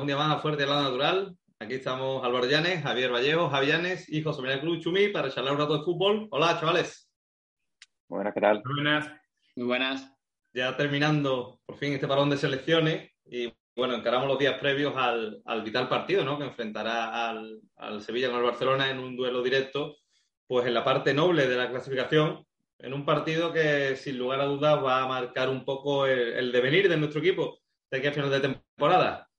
[0.00, 1.36] un día más a Fuerte al Lado Natural.
[1.58, 5.58] Aquí estamos Álvaro Llanes, Javier Vallejo, Javianes y José María Cruz Chumí para charlar un
[5.58, 6.26] rato de fútbol.
[6.30, 7.10] Hola, chavales.
[8.08, 8.62] Buenas, ¿qué tal?
[8.64, 9.12] Muy buenas.
[9.56, 10.12] Muy buenas.
[10.54, 15.42] Ya terminando por fin este parón de selecciones y bueno, encaramos los días previos al,
[15.62, 16.38] vital partido, ¿no?
[16.38, 17.60] Que enfrentará al,
[18.00, 19.96] Sevilla con el Barcelona en un duelo directo,
[20.46, 22.44] pues en la parte noble de la clasificación,
[22.78, 26.88] en un partido que sin lugar a dudas va a marcar un poco el, devenir
[26.88, 27.58] de nuestro equipo
[27.90, 29.29] de aquí a final de temporada.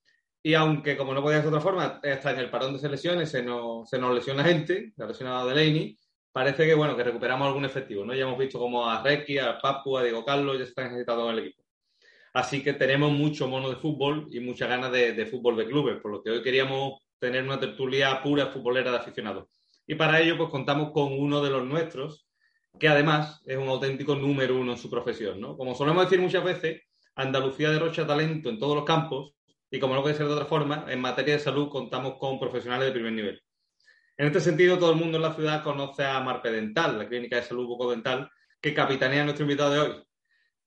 [0.43, 3.29] Y aunque, como no podía ser de otra forma, está en el parón de selecciones,
[3.29, 5.97] se nos, se nos lesiona gente, la lesionado Delaney,
[6.31, 8.13] parece que bueno, que recuperamos algún efectivo, ¿no?
[8.13, 11.37] Ya hemos visto como a Requi, a Papu, a Diego Carlos ya están necesitados en
[11.37, 11.63] el equipo.
[12.33, 16.11] Así que tenemos mucho mono de fútbol y muchas ganas de, fútbol de clubes, por
[16.11, 19.47] lo que hoy queríamos tener una tertulia pura futbolera de aficionados.
[19.85, 22.25] Y para ello, pues contamos con uno de los nuestros,
[22.79, 25.57] que además es un auténtico número uno en su profesión, ¿no?
[25.57, 26.81] Como solemos decir muchas veces,
[27.15, 29.33] Andalucía derrocha talento en todos los campos
[29.71, 32.87] y como no puede ser de otra forma, en materia de salud contamos con profesionales
[32.87, 33.41] de primer nivel.
[34.17, 37.43] En este sentido, todo el mundo en la ciudad conoce a Marpedental, la clínica de
[37.43, 38.29] salud bucodental,
[38.61, 40.03] que capitanea nuestro invitado de hoy.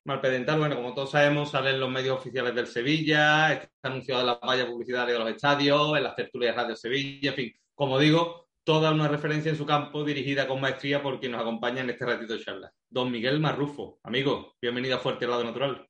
[0.05, 4.27] Marpedental, bueno, como todos sabemos, sale en los medios oficiales del Sevilla, está anunciado en
[4.27, 7.99] la valla publicitaria de los estadios, en las tertulias de Radio Sevilla, en fin, como
[7.99, 11.91] digo, toda una referencia en su campo dirigida con maestría por quien nos acompaña en
[11.91, 12.73] este ratito de charla.
[12.89, 15.87] Don Miguel Marrufo, amigo, bienvenido a Fuerte Lado Natural.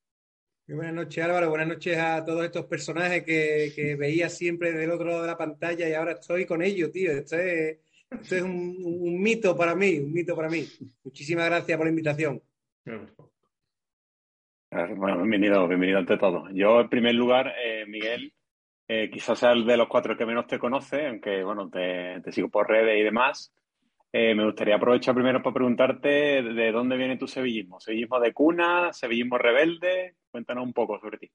[0.67, 1.51] Buenas noches, Álvaro.
[1.51, 5.87] Buenas noches a todos estos personajes que, veía siempre del otro lado de la pantalla
[5.87, 7.13] y ahora estoy con ellos, tío.
[7.13, 7.79] Esto es,
[8.43, 10.67] un, mito para mí, un mito para mí.
[11.05, 12.43] Muchísimas gracias por la invitación.
[14.97, 16.49] Bueno, bienvenido, bienvenido ante todo.
[16.51, 18.33] Yo, en primer lugar, eh, Miguel,
[18.89, 22.49] eh, quizás sea el de los cuatro que menos te conoce, aunque, bueno, te sigo
[22.49, 23.53] por redes y demás.
[24.17, 27.81] Eh, me gustaría aprovechar primero para preguntarte de dónde viene tu sevillismo.
[27.81, 28.93] ¿Sevillismo de cuna?
[28.93, 30.15] ¿Sevillismo rebelde?
[30.31, 31.33] Cuéntanos un poco sobre ti.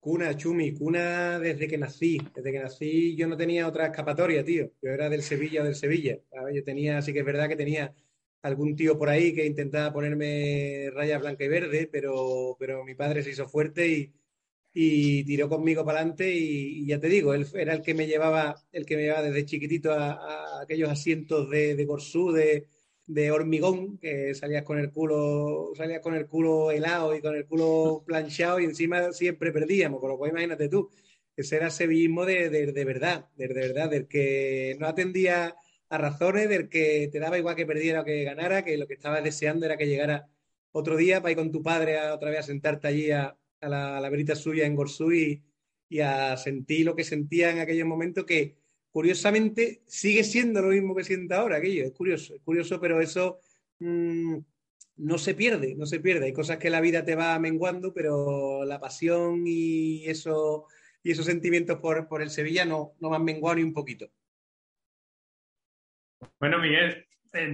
[0.00, 2.18] Cuna, Chumi, cuna desde que nací.
[2.34, 4.70] Desde que nací yo no tenía otra escapatoria, tío.
[4.80, 6.18] Yo era del Sevilla o del Sevilla.
[6.54, 7.94] Yo tenía, sí que es verdad que tenía
[8.40, 13.22] algún tío por ahí que intentaba ponerme rayas blanca y verde, pero, pero mi padre
[13.22, 14.14] se hizo fuerte y,
[14.78, 18.62] y tiró conmigo para adelante y, ya te digo, él era el que me llevaba,
[18.72, 24.34] el que me llevaba desde chiquitito a, aquellos asientos de, de Gorsú, de, hormigón, que
[24.34, 28.64] salías con el culo, salías con el culo helado y con el culo planchado y
[28.64, 30.90] encima siempre perdíamos, con lo cual imagínate tú,
[31.34, 35.56] ese era sevillismo de, de, verdad, de, verdad, del que no atendía
[35.88, 38.94] a razones, del que te daba igual que perdiera o que ganara, que lo que
[38.94, 40.28] estabas deseando era que llegara
[40.72, 43.68] otro día para ir con tu padre a, otra vez a sentarte allí a, a
[43.68, 45.42] la, verita suya en Gorsú y,
[46.02, 48.56] a sentir lo que sentía en aquellos momentos que
[48.90, 51.84] curiosamente sigue siendo lo mismo que siente ahora aquello.
[51.84, 53.38] Es curioso, es curioso, pero eso
[53.78, 54.38] mm,
[54.96, 56.26] no se pierde, no se pierde.
[56.26, 60.66] Hay cosas que la vida te va menguando, pero la pasión y eso
[61.06, 64.10] y esos sentimientos por, por el Sevilla no, no me han menguado ni un poquito.
[66.40, 67.05] Bueno, Miguel,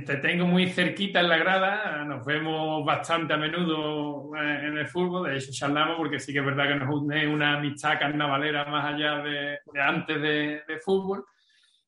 [0.04, 4.87] te tengo muy cerquita en la grada, nos vemos bastante a menudo eh, en el
[4.87, 8.65] fútbol, de hecho charlamos porque sí que es verdad que nos une una amistad carnavalera
[8.66, 11.25] más allá de, antes de, fútbol.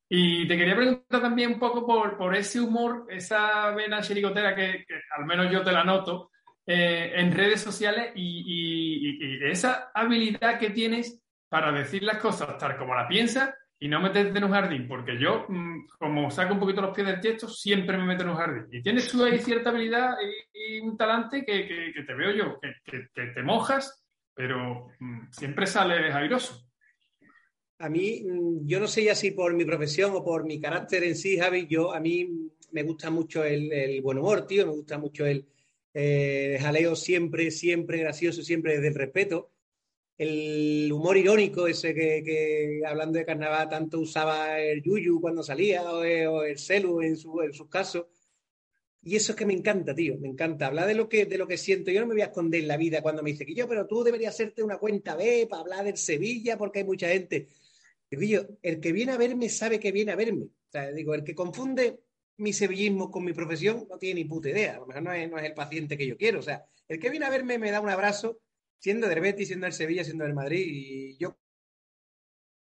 [0.09, 4.85] Y te quería preguntar también un poco por, por ese humor, esa vena chiricotera que,
[5.17, 6.31] al menos yo te la noto
[6.67, 12.77] eh, en redes sociales y, y esa habilidad que tienes para decir las cosas tal
[12.77, 16.61] como la piensas y no meterte en un jardín, porque yo, mm, como saco un
[16.61, 18.67] poquito los pies del texto, siempre me meto en un jardín.
[18.71, 20.15] Y tienes tú ahí cierta habilidad
[20.53, 24.05] y, un talante que, te veo yo, que, te mojas,
[24.35, 26.67] pero mm, siempre sales airoso.
[27.79, 31.05] A mí, mm, yo no sé ya si por mi profesión o por mi carácter
[31.05, 34.99] en sí, Javi, yo a mí me gusta mucho el, buen humor, tío, me gusta
[34.99, 35.47] mucho el
[35.93, 39.54] eh, jaleo siempre, siempre gracioso, siempre desde el respeto
[40.17, 46.03] el humor irónico, ese que, hablando de carnaval tanto usaba el Yuyu cuando salía o,
[46.05, 48.07] el Celu en, su, en sus casos.
[49.03, 50.67] Y eso es que me encanta, tío, me encanta.
[50.67, 51.91] Hablar de lo que, de lo que siento.
[51.91, 53.87] Yo no me voy a esconder en la vida cuando me dice que yo, pero
[53.87, 57.49] tú deberías hacerte una cuenta B para hablar del Sevilla porque hay mucha gente.
[58.11, 60.49] Digo yo, el que viene a verme sabe que viene a verme.
[60.95, 62.01] Digo, el que confunde
[62.39, 64.77] mi sevillismo con mi profesión no tiene ni puta idea.
[64.77, 66.39] A lo mejor no es, no es el paciente que yo quiero.
[66.39, 68.41] O sea, el que viene a verme me da un abrazo
[68.79, 70.65] siendo del Betis, siendo del Sevilla, siendo del Madrid.
[70.67, 71.37] Y yo,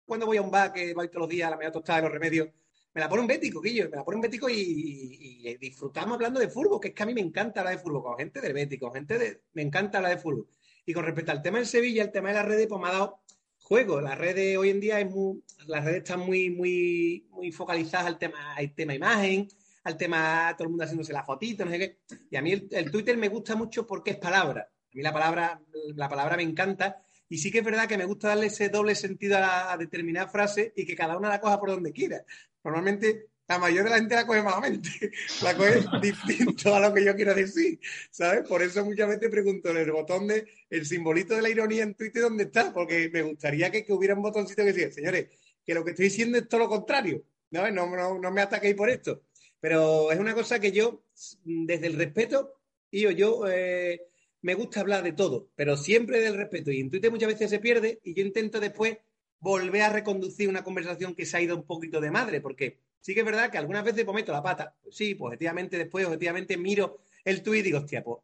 [0.05, 2.03] cuando voy a un bar que voy todos los días a la media tostada de
[2.05, 2.49] los remedios,
[2.93, 6.49] me la pone un bético, Quillo, me la pone un bético y, disfrutamos hablando de
[6.49, 8.81] fútbol, que es que a mí me encanta hablar de fútbol, con gente del Betis,
[8.81, 9.43] con gente de...
[9.53, 10.49] Me encanta hablar de fútbol.
[10.85, 12.93] Y con respecto al tema del Sevilla, el tema de las redes, pues me ha
[12.93, 13.21] dado
[13.63, 14.01] juego.
[14.01, 18.19] Las redes hoy en día es muy, las redes están muy, muy, muy focalizadas al
[18.19, 19.47] tema, al tema imagen,
[19.85, 22.01] al tema todo el mundo haciéndose la fotito, no sé qué.
[22.31, 24.69] Y a mí el Twitter me gusta mucho porque es palabra.
[24.93, 25.61] A mí la palabra,
[25.95, 28.95] la palabra me encanta Y sí que es verdad que me gusta darle ese doble
[28.95, 32.25] sentido a, a determinada frase y que cada una la coja por donde quiera.
[32.65, 34.89] Normalmente la mayoría de la gente la coge malamente,
[35.43, 37.81] la coge distinto a lo que yo quiero decir,
[38.13, 38.47] ¿sabes?
[38.47, 41.95] Por eso muchas veces pregunto en el botón de, el simbolito de la ironía en
[41.95, 42.73] Twitter, ¿dónde está?
[42.73, 45.31] Porque me gustaría que, hubiera un botoncito que decía, señores,
[45.67, 47.69] que lo que estoy diciendo es todo lo contrario, ¿no?
[47.73, 49.25] No, no, me ataquéis por esto.
[49.59, 51.03] Pero es una cosa que yo,
[51.43, 52.55] desde el respeto,
[52.89, 54.01] y yo, yo eh,
[54.43, 56.71] me gusta hablar de todo, pero siempre del respeto.
[56.71, 58.99] Y en Twitter muchas veces se pierde y yo intento después
[59.39, 63.15] volver a reconducir una conversación que se ha ido un poquito de madre, porque Sí
[63.15, 64.75] que es verdad que algunas veces pues meto la pata.
[64.83, 68.19] Pues sí, pues objetivamente después, objetivamente miro el tuit y digo, hostia, pues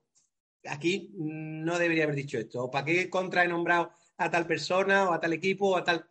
[0.69, 2.65] aquí no debería haber dicho esto.
[2.65, 5.85] ¿O para qué contra he nombrado a tal persona o a tal equipo o a
[5.85, 6.09] tal...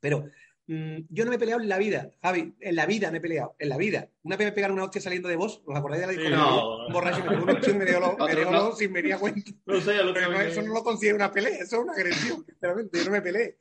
[0.00, 0.28] Pero
[0.66, 3.20] mm, yo no me he peleado en la vida, Javi, en la vida me he
[3.20, 4.08] peleado, en la vida.
[4.22, 6.38] Una vez me pegaron una hostia saliendo de vos, ¿os acordáis de la discusión?
[6.38, 6.90] no.
[6.90, 9.50] Borracho, me pegó un hostia y me dio los sin di cuenta.
[9.66, 12.98] No sé, lo que eso no lo considero una pelea, eso es una agresión, sinceramente,
[12.98, 13.56] yo no me peleé.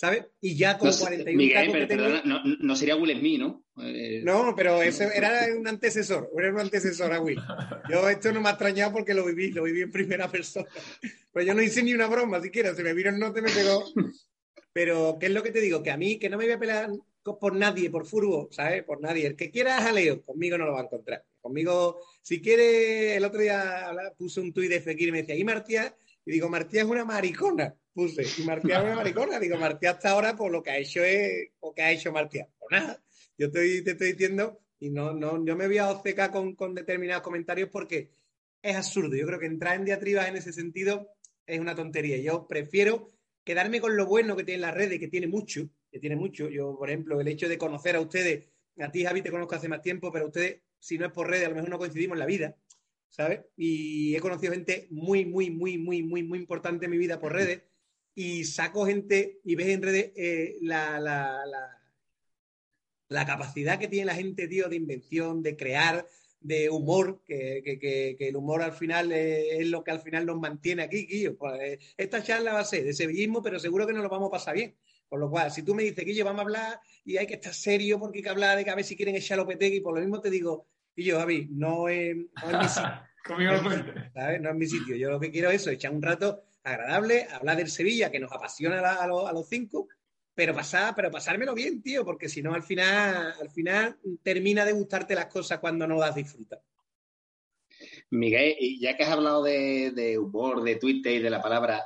[0.00, 0.24] ¿sabes?
[0.40, 3.66] Y ya con 41 Miguel, pero, no, no, sería Will Smith, ¿no?
[3.82, 7.38] Eh, no, pero ese era un antecesor, era un antecesor a Will.
[7.90, 10.66] Yo esto no me ha extrañado porque lo viví, lo viví en primera persona.
[11.32, 13.84] Pero yo no hice ni una broma siquiera, se me vino el note me pegó.
[14.72, 15.82] Pero, ¿qué es lo que te digo?
[15.82, 16.90] Que a mí, que no me voy a pelear
[17.22, 18.82] por nadie, por furbo, ¿sabes?
[18.84, 19.26] Por nadie.
[19.26, 21.24] El que quiera jaleo, conmigo no lo va a encontrar.
[21.40, 25.44] Conmigo, si quiere, el otro día puse un tuit de Fekir y me decía, ¿y
[25.44, 25.94] Martía?
[26.24, 28.24] Y digo, Martía es una maricona puse.
[28.38, 29.38] Y Martía es una maricona.
[29.38, 32.48] Digo, Martía hasta ahora, pues lo que ha hecho es, o que ha hecho Martía.
[32.58, 33.02] Pues nada,
[33.36, 36.74] yo estoy, te estoy diciendo, y no, no, yo me voy a obcecar con, con
[36.74, 38.10] determinados comentarios porque
[38.62, 39.16] es absurdo.
[39.16, 41.08] Yo creo que entrar en diatribas en ese sentido
[41.46, 42.18] es una tontería.
[42.18, 43.08] Yo prefiero
[43.44, 46.48] quedarme con lo bueno que tiene la red, que tiene mucho, que tiene mucho.
[46.48, 48.46] Yo, por ejemplo, el hecho de conocer a ustedes,
[48.78, 51.46] a ti, Javi, te conozco hace más tiempo, pero ustedes, si no es por redes,
[51.46, 52.56] a lo mejor no coincidimos en la vida,
[53.08, 53.40] ¿sabes?
[53.56, 57.32] Y he conocido gente muy, muy, muy, muy, muy, muy importante en mi vida por
[57.32, 57.62] redes
[58.14, 61.44] y saco gente y ves en redes eh, la, la,
[63.08, 66.06] la, capacidad que tiene la gente, tío, de invención, de crear,
[66.40, 67.78] de humor, que, que,
[68.18, 71.36] que, el humor al final es, lo que al final nos mantiene aquí, Guillo.
[71.36, 74.32] Pues, esta charla va a ser de sevillismo, pero seguro que nos lo vamos a
[74.32, 74.76] pasar bien.
[75.08, 77.52] Por lo cual, si tú me dices, Guillo, vamos a hablar y hay que estar
[77.52, 80.00] serio porque hay que hablar de que a ver si quieren echar y por lo
[80.00, 80.66] mismo te digo,
[80.96, 83.10] Guillo, Javi, no es, no es mi sitio.
[84.40, 84.96] No es mi sitio.
[84.96, 88.32] Yo lo que quiero es eso, echar un rato agradable, hablar del Sevilla, que nos
[88.32, 89.88] apasiona a, los cinco,
[90.40, 94.72] pero pasar, pero pasármelo bien, tío, porque si no, al final, al final termina de
[94.72, 96.60] gustarte las cosas cuando no las disfrutas.
[98.08, 101.84] Miguel, ya que has hablado de, humor, de Twitter y de la palabra,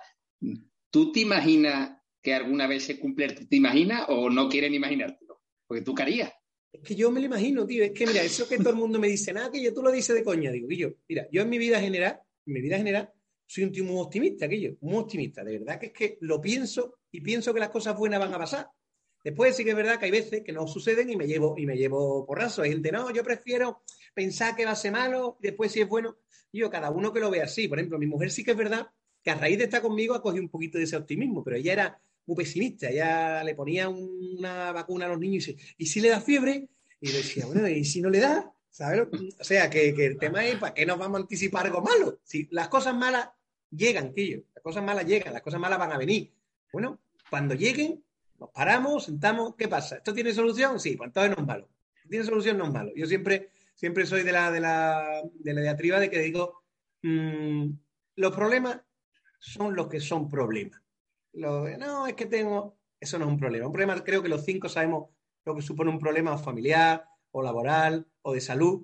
[0.88, 3.26] ¿tú te imaginas que alguna vez se cumple?
[3.26, 5.42] ¿Te imaginas o no quieren imaginártelo?
[5.66, 6.32] Porque tú querías.
[6.70, 7.82] Es que yo me lo imagino, tío.
[7.82, 9.90] Es que, mira, eso que todo el mundo me dice, nada, que yo tú lo
[9.90, 10.52] dices de coña.
[10.52, 13.12] Digo, y yo, mira, yo en mi vida general, en mi vida general,
[13.46, 15.44] soy un tío muy optimista, aquello, muy optimista.
[15.44, 18.38] De verdad que es que lo pienso y pienso que las cosas buenas van a
[18.38, 18.69] pasar.
[19.23, 21.64] Después sí que es verdad que hay veces que no suceden y me llevo, y
[21.64, 22.62] me llevo porrazo.
[22.62, 23.82] Hay gente, no, yo prefiero
[24.12, 26.19] pensar que va a ser malo y después si es bueno.
[26.53, 27.67] Yo, cada uno que lo vea así.
[27.67, 28.86] Por ejemplo, mi mujer sí que es verdad
[29.22, 31.72] que a raíz de estar conmigo ha cogido un poquito de ese optimismo, pero ella
[31.72, 32.91] era muy pesimista.
[32.91, 36.69] Ella le ponía una vacuna a los niños y dice, ¿y si le da fiebre?
[37.01, 38.54] Y decía, bueno, ¿y si no le da?
[38.76, 42.19] O sea, que, el tema es, ¿para qué nos vamos a anticipar algo malo?
[42.24, 43.31] Si las cosas malas
[43.70, 46.32] llegan, tío, las cosas malas llegan, las cosas malas van a venir.
[46.72, 46.98] Bueno,
[47.31, 48.02] cuando lleguen,
[48.40, 49.96] nos paramos, sentamos, ¿qué pasa?
[49.98, 50.81] ¿Esto tiene solución?
[50.81, 51.69] Sí, pues entonces no es malo.
[52.08, 52.90] tiene solución, no es malo.
[52.96, 56.64] Yo siempre, siempre soy de la, de la, de la diatriba de que digo,
[57.02, 57.70] mm,
[58.16, 58.81] los problemas
[59.38, 60.82] son los que son problemas.
[61.32, 63.66] no, es que tengo, eso no es un problema.
[63.66, 65.10] Un problema, creo que los cinco sabemos
[65.44, 68.82] lo que supone un problema familiar, o laboral o de salud.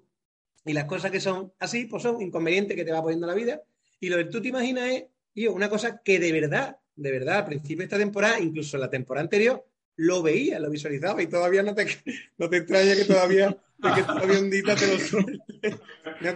[0.65, 3.63] Y las cosas que son así, pues son inconvenientes que te va poniendo la vida.
[3.99, 5.05] Y lo que tú te imaginas es,
[5.35, 8.83] yo, una cosa que de verdad, de verdad, al principio de esta temporada, incluso en
[8.83, 9.65] la temporada anterior,
[9.97, 11.87] lo veía, lo visualizaba y todavía no te,
[12.39, 13.57] no te extraña que todavía,
[13.95, 15.77] que todavía un día te lo suelte.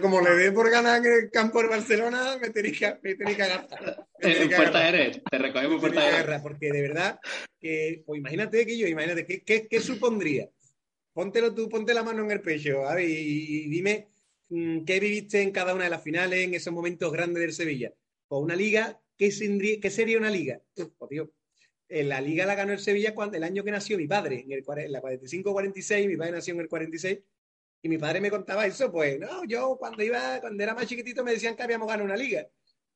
[0.01, 3.43] como le dé por ganar el campo de Barcelona, me tenéis que, me tenéis que
[3.43, 4.07] agarrar.
[4.19, 7.19] En puerta eres, te recogemos puerta de Porque de verdad,
[7.59, 10.49] que, pues imagínate que yo, imagínate, ¿qué, qué, qué supondría?
[11.15, 14.09] Póntelo tú, ponte la mano en el pecho y, dime
[14.49, 17.93] mm, qué viviste en cada una de las finales, en esos momentos grandes del Sevilla.
[18.27, 20.61] O una liga, ¿qué, sería una liga?
[21.87, 24.51] Oh, la liga la ganó el Sevilla cuando, el año que nació mi padre, en,
[24.51, 27.19] el, la 45-46, mi padre nació en el 46,
[27.83, 31.23] y mi padre me contaba eso, pues, no, yo cuando iba, cuando era más chiquitito
[31.23, 32.49] me decían que habíamos ganado una liga.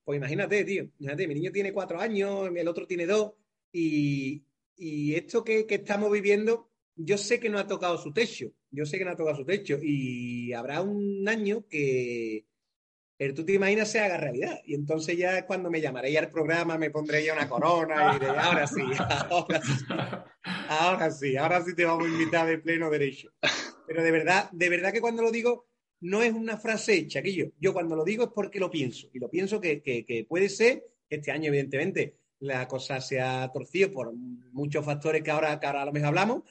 [0.04, 3.34] Pues imagínate, tío, imagínate, mi niño tiene cuatro años, el otro tiene dos,
[3.72, 4.44] y,
[5.16, 6.69] esto que, que estamos viviendo
[7.02, 9.46] yo sé que no ha tocado su techo, yo sé que no ha tocado su
[9.46, 12.46] techo y habrá un año que,
[13.20, 14.62] el tú te imaginas se haga realidad.
[14.66, 18.32] Y entonces ya cuando me llamaréis al programa, me pondré ya una corona y diré,
[18.32, 18.82] ahora sí,
[19.30, 19.86] ahora sí,
[20.70, 23.30] ahora sí, ahora sí te vamos a invitar de pleno derecho.
[23.86, 25.68] Pero de verdad, de verdad que cuando lo digo,
[26.02, 29.10] no es una frase hecha, que yo, yo cuando lo digo es porque lo pienso.
[29.14, 33.92] Y lo pienso que, que, puede ser, este año evidentemente la cosa se ha torcido
[33.92, 36.44] por muchos factores que ahora, que ahora a lo mejor hablamos,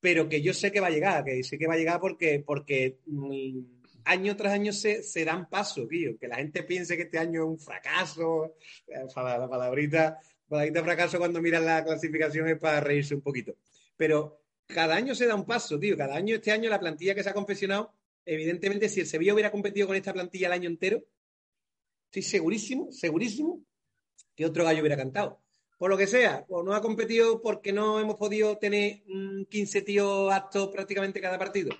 [0.00, 2.42] pero que yo sé que va a llegar, que sé que va a llegar porque,
[2.44, 3.60] porque mm,
[4.04, 6.18] año tras año se, dan pasos, tío.
[6.18, 11.18] Que la gente piense que este año es un fracaso, eh, la palabrita, palabrita fracaso
[11.18, 13.56] cuando miran la clasificación es para reírse un poquito.
[13.96, 15.96] Pero cada año se da un paso, tío.
[15.96, 17.92] Cada año, este año, la plantilla que se ha confeccionado,
[18.24, 21.02] evidentemente, si el Sevilla hubiera competido con esta plantilla el año entero,
[22.06, 23.62] estoy segurísimo, segurísimo
[24.34, 25.40] que otro gallo hubiera cantado.
[25.80, 29.00] Por lo que sea, o no ha competido porque no hemos podido tener
[29.48, 31.70] 15 tíos actos prácticamente cada partido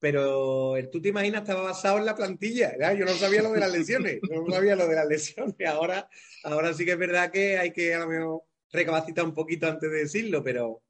[0.00, 2.72] pero el tú te imaginas estaba basado en la plantilla.
[2.94, 5.56] Yo no sabía lo de las lesiones, no sabía lo de las lesiones.
[5.66, 6.08] Ahora,
[6.44, 9.90] ahora sí que es verdad que hay que a lo mejor recapacitar un poquito antes
[9.90, 10.82] de decirlo, pero,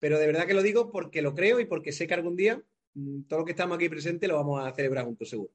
[0.00, 2.60] pero de verdad que lo digo porque lo creo y porque sé que algún día
[2.94, 5.52] mm, todo lo que estamos aquí presentes lo vamos a celebrar juntos, seguro.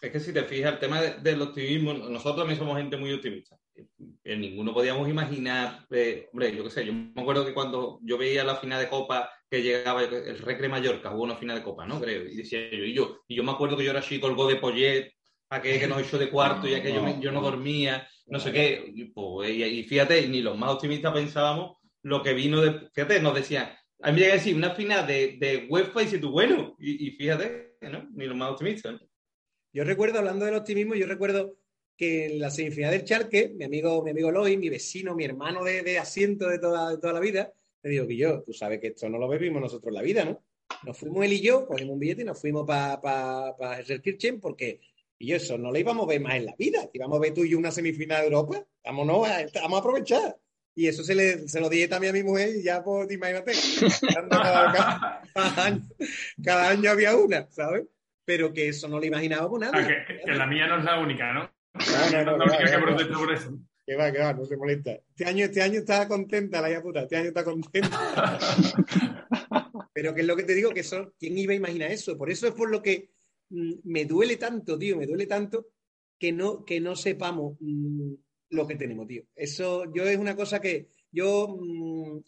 [0.00, 3.59] es que si te fijas, el tema del optimismo, nosotros también somos gente muy optimista.
[4.24, 8.18] En ninguno podíamos imaginar, eh, hombre, yo qué sé, yo me acuerdo que cuando yo
[8.18, 11.86] veía la final de Copa que llegaba el Recre Mallorca, hubo una final de Copa,
[11.86, 12.00] ¿no?
[12.00, 12.22] Creo.
[12.24, 14.60] Y decía yo, y yo, y yo me acuerdo que yo era chico, el de
[14.60, 15.12] Poyet,
[15.50, 18.90] aquel que nos echó de cuarto y aquello yo, yo no dormía, no sé qué.
[18.94, 22.88] Y, pues, y, fíjate, ni los más optimistas pensábamos lo que vino de.
[22.94, 23.70] Fíjate, nos decían,
[24.02, 26.76] a mí me llega a decir una final de, de UEFA y si tú, bueno,
[26.78, 28.08] y, fíjate, ¿no?
[28.14, 29.00] Ni los más optimistas.
[29.72, 31.56] Yo recuerdo, hablando del optimismo, yo recuerdo
[32.00, 35.62] que en la semifinal del Charque, mi amigo, mi amigo Loy, mi vecino, mi hermano
[35.62, 37.52] de, de asiento de toda, de toda la vida,
[37.82, 40.42] le digo que yo, tú sabes que esto no lo bebimos nosotros la vida, ¿no?
[40.82, 44.40] Nos fuimos él y yo, cogimos un billete y nos fuimos para pa, pa Kirchen
[44.40, 44.80] porque
[45.18, 46.88] y eso no lo íbamos a ver más en la vida.
[46.94, 48.64] Íbamos a ver tú y yo una semifinal de Europa.
[48.82, 50.38] Vámonos, vamos a aprovechar.
[50.74, 53.52] Y eso se, le, se lo dije también a mi mujer y ya, pues, imagínate,
[54.30, 55.82] cada, año,
[56.42, 57.84] cada, año, había una, ¿sabes?
[58.24, 59.76] Pero que eso no lo imaginábamos nada.
[59.76, 61.50] Ah, que, la mía no es la única, ¿no?
[61.74, 62.36] No, no, no.
[62.36, 63.58] no, no, que por eso.
[63.86, 64.92] Que va, que va, no se molesta.
[64.92, 68.38] Este año, este año está contenta la hija puta, este año está contenta.
[69.92, 72.16] Pero que es lo que te digo, que son, ¿quién iba a imaginar eso?
[72.16, 73.10] Por eso es por lo que
[73.48, 75.68] mm, me duele tanto, tío, me duele tanto
[76.18, 78.12] que no, que no sepamos mm,
[78.50, 79.24] lo que tenemos, tío.
[79.34, 82.20] Eso yo es una cosa que yo mm,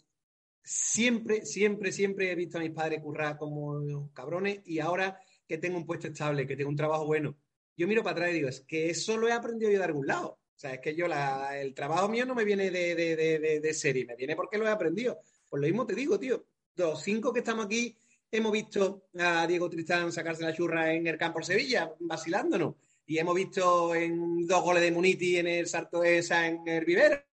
[0.63, 5.77] siempre, siempre, siempre he visto a mis padres currar como cabrones y ahora que tengo
[5.77, 7.37] un puesto estable, que tengo un trabajo bueno,
[7.75, 10.07] yo miro para atrás y digo, es que eso lo he aprendido yo de algún
[10.07, 10.39] lado.
[10.55, 13.59] O sea, es que yo, la, el trabajo mío no me viene de, de, de,
[13.59, 15.19] de, serie, me viene porque lo he aprendido.
[15.49, 16.45] Pues lo mismo te digo, tío.
[16.75, 17.95] Los cinco que estamos aquí
[18.31, 22.75] hemos visto a Diego Tristán sacarse la churra en el campo de Sevilla, vacilándonos.
[23.05, 26.85] Y hemos visto en dos goles de Muniti en el Sarto de esa en el
[26.85, 27.23] Vivero.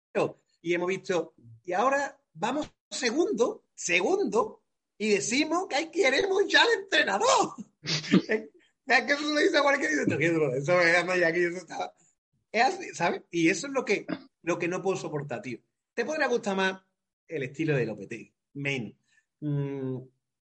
[0.62, 1.34] Y hemos visto.
[1.64, 4.62] Y ahora vamos segundo, segundo,
[4.98, 7.54] y decimos que hay queremos ya al entrenador.
[9.06, 9.58] que eso lo dice
[10.58, 11.92] Eso es, aquí, eso está
[12.52, 13.22] es así, ¿sabes?
[13.30, 14.06] Y eso es lo que,
[14.42, 15.58] lo que no puedo soportar, tío.
[15.94, 16.82] Te podrá gustar más
[17.28, 18.94] el estilo de Lopetegui, menos.
[19.40, 19.98] Mm,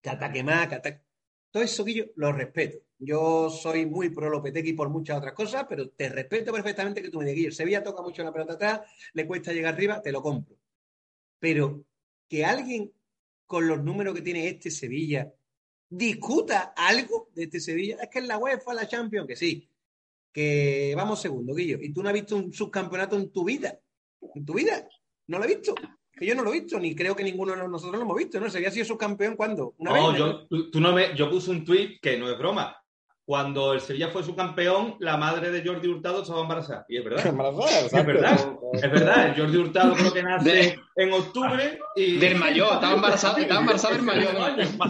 [0.00, 1.02] que ataque más, que ataque...
[1.50, 2.78] Todo eso, Guillo, lo respeto.
[2.98, 7.18] Yo soy muy pro Lopetegui por muchas otras cosas, pero te respeto perfectamente que tú
[7.18, 8.80] me digas, Guillo, Sevilla toca mucho la pelota atrás,
[9.14, 10.56] le cuesta llegar arriba, te lo compro.
[11.38, 11.84] Pero
[12.28, 12.92] que alguien
[13.46, 15.32] con los números que tiene este Sevilla
[15.90, 19.68] discuta algo de este Sevilla, es que en la UEFA, la Champions, que sí,
[20.32, 23.78] que vamos segundo, Guillo, y tú no has visto un subcampeonato en tu vida.
[24.34, 24.88] ¿En tu vida?
[25.26, 25.74] No lo he visto.
[26.12, 28.38] Que yo no lo he visto, ni creo que ninguno de nosotros lo hemos visto,
[28.38, 28.48] ¿no?
[28.48, 29.74] ¿Sería sido subcampeón cuándo?
[29.78, 32.76] no, yo, tú, no me, yo puse un tuit que no es broma.
[33.30, 36.84] Cuando el Sevilla fue subcampeón, la madre de Jordi Hurtado estaba embarazada.
[36.88, 37.24] Y es verdad.
[37.92, 38.56] es verdad.
[38.72, 39.34] Es verdad.
[39.36, 41.78] Jordi Hurtado creo que nace en octubre.
[41.94, 42.16] Y...
[42.16, 42.72] Del mayor.
[42.72, 44.32] Estaba embarazada, estaba embarazada del mayor.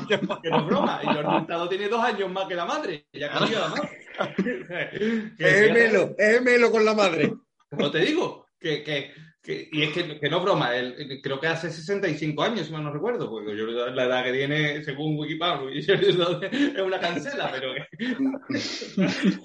[0.09, 1.01] Que no es broma.
[1.03, 3.07] Y Jordi Hurtado tiene dos años más que la madre.
[3.13, 4.09] Ya cambió la madre.
[5.39, 7.35] es gemelo, es gemelo con la madre.
[7.73, 11.47] No te digo, que, que, que y es que, que, no broma, él, creo que
[11.47, 15.95] hace 65 años, si mal no recuerdo, porque yo la edad que tiene, según Wikipedia,
[16.51, 17.87] es una cancela, pero que,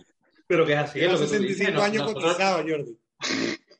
[0.47, 0.99] pero que es así.
[0.99, 2.97] Es lo que 65 años cotizado, Jordi.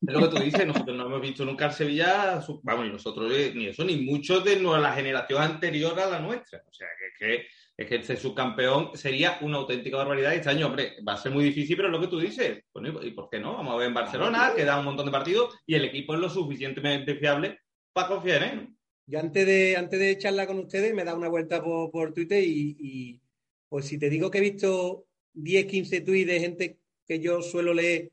[0.08, 3.32] Es lo que tú dices, nosotros no hemos visto nunca el Sevilla, vamos, y nosotros
[3.34, 6.64] eh, ni eso, ni muchos de la generación anterior a la nuestra.
[6.70, 10.34] O sea, que, que es que subcampeón sería una auténtica barbaridad.
[10.34, 12.64] Y este año, hombre, va a ser muy difícil, pero es lo que tú dices.
[12.74, 13.54] Bueno, ¿y por qué no?
[13.54, 16.22] Vamos a ver en Barcelona, que da un montón de partidos y el equipo es
[16.22, 17.60] lo suficientemente fiable
[17.92, 18.78] para confiar en
[19.08, 23.20] Yo antes de, antes de charlar con ustedes me da una vuelta por, Twitter y,
[23.68, 27.74] pues si te digo que he visto 10, 15 tweets de gente que yo suelo
[27.74, 28.12] leer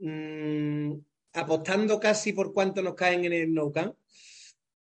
[0.00, 0.94] mm,
[1.34, 3.94] apostando casi por cuánto nos caen en el no camp,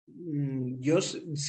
[0.08, 0.98] mm, yo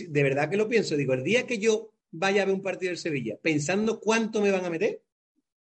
[0.09, 0.95] de verdad que lo pienso.
[0.95, 4.51] Digo, el día que yo vaya a ver un partido del Sevilla pensando cuánto me
[4.51, 5.03] van a meter,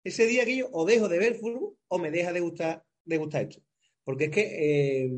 [0.04, 3.18] ese día que yo o dejo de ver fútbol o me deja de gustar, de
[3.18, 3.62] gustar esto.
[4.04, 5.12] Porque es que eh,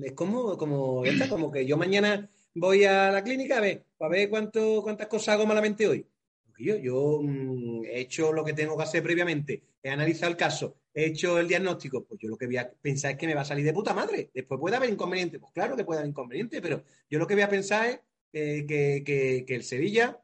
[0.00, 4.28] es como, como, como que yo mañana voy a la clínica a ver, a ver
[4.28, 6.06] cuánto, cuántas cosas hago malamente hoy.
[6.58, 10.76] Yo, yo mm, he hecho lo que tengo que hacer previamente, he analizado el caso,
[10.94, 13.40] he hecho el diagnóstico, pues yo lo que voy a pensar es que me va
[13.40, 14.30] a salir de puta madre.
[14.32, 17.42] Después puede haber inconveniente, pues claro que puede haber inconveniente, pero yo lo que voy
[17.42, 18.00] a pensar es
[18.32, 20.18] eh, que, el Sevilla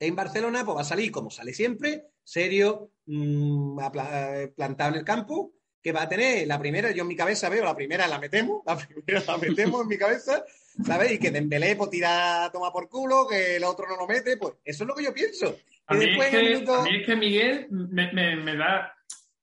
[0.00, 3.78] en Barcelona pues va a salir como sale siempre, serio, mm,
[4.54, 5.52] plantado en el campo,
[5.82, 8.62] que va a tener la primera, yo en mi cabeza veo, la primera la metemos,
[8.66, 10.44] la primera la metemos en mi cabeza,
[10.84, 11.12] ¿sabes?
[11.12, 14.54] Y que Dembélé pues tira, toma por culo, que el otro no lo mete, pues
[14.64, 15.56] eso es lo que yo pienso.
[15.86, 18.94] A mí, es, que, Miguel me, da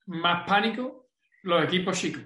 [0.05, 1.09] más pánico
[1.41, 2.21] los equipos chicos.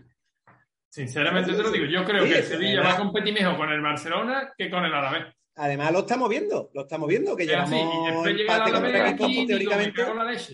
[0.89, 3.81] Sinceramente te lo digo, yo creo que el Sevilla va a competir mejor con el
[3.81, 5.33] Barcelona que con el Alavés.
[5.61, 10.05] Además lo estamos viendo, lo estamos viendo, que llevamos y aquí, teóricamente...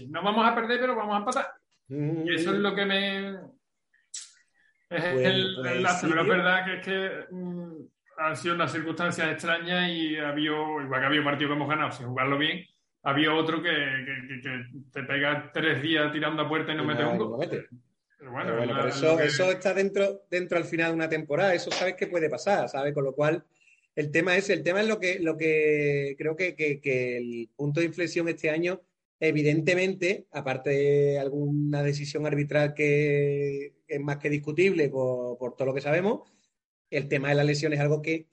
[0.07, 1.47] No vamos a perder, pero vamos a empatar.
[1.89, 2.27] Mm.
[2.27, 3.29] Y eso es lo que me...
[4.89, 5.57] Es pues, el,
[6.01, 7.71] pero es verdad que es que mm,
[8.17, 11.91] han sido unas circunstancias extrañas y había, igual que había un partido que hemos ganado
[11.91, 12.65] sin jugarlo bien,
[13.03, 13.71] había otro que,
[14.91, 17.47] te pega tres días tirando a puerta y no, mete un gol.
[18.17, 22.07] Pero bueno, eso, eso está dentro, dentro al final de una temporada, eso sabes que
[22.07, 22.93] puede pasar, ¿sabes?
[22.93, 23.45] Con lo cual,
[23.95, 27.79] el tema es, el tema es lo que, lo que creo que, que el punto
[27.79, 28.81] de inflexión este año,
[29.19, 35.73] evidentemente, aparte de alguna decisión arbitral que es más que discutible por, por todo lo
[35.73, 36.29] que sabemos,
[36.89, 38.27] el tema de la lesión es algo que,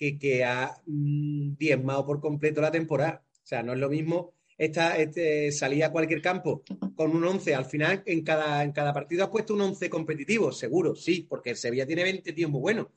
[0.45, 3.25] ha mm, diezmado por completo la temporada.
[3.31, 6.63] O sea, no es lo mismo esta, este, salir a cualquier campo
[6.95, 7.55] con un 11.
[7.55, 11.51] Al final, en cada, en cada partido has puesto un 11 competitivo, seguro, sí, porque
[11.51, 12.89] el Sevilla tiene 20 tíos muy buenos.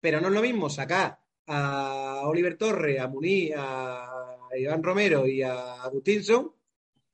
[0.00, 5.42] Pero no es lo mismo sacar a Oliver Torres, a Muniz, a Iván Romero y
[5.42, 6.52] a Agustinson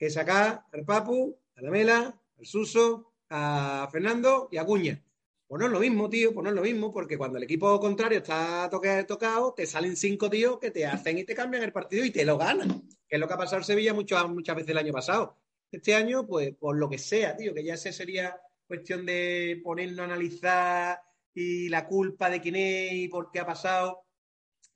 [0.02, 5.00] que sacar al Papu, a la Mela, al Suso, a Fernando y a Cuña.
[5.46, 7.78] Pues no es lo mismo, tío, pues no es lo mismo, porque cuando el equipo
[7.78, 12.04] contrario está tocado, te salen cinco tíos que te hacen y te cambian el partido
[12.04, 14.70] y te lo ganan, que es lo que ha pasado en Sevilla muchas, muchas veces
[14.70, 15.36] el año pasado.
[15.70, 20.00] Este año, pues, por lo que sea, tío, que ya ese sería cuestión de ponernos
[20.00, 21.00] a analizar
[21.32, 24.02] y la culpa de quién es y por qué ha pasado.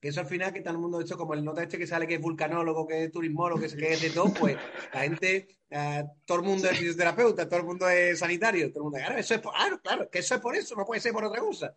[0.07, 2.07] Que eso al final, que todo el mundo, hecho como el nota este que sale
[2.07, 4.57] que es vulcanólogo, que es turismólogo, que, que es de todo, pues
[4.95, 8.99] la gente todo el mundo es fisioterapeuta, todo el mundo es sanitario, todo el mundo,
[8.99, 11.25] claro, eso es por, claro, claro, que eso es por eso, no puede ser por
[11.25, 11.75] otra cosa.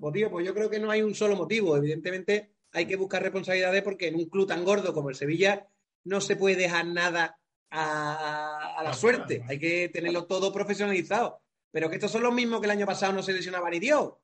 [0.00, 1.76] Pues tío, pues yo creo que no hay un solo motivo.
[1.76, 5.68] Evidentemente hay que buscar responsabilidades porque en un club tan gordo como el Sevilla
[6.04, 9.44] no se puede dejar nada a, la suerte.
[9.46, 11.42] Hay que tenerlo todo profesionalizado.
[11.70, 14.14] Pero que estos son los mismos que el año pasado no se lesionaba ni Dios.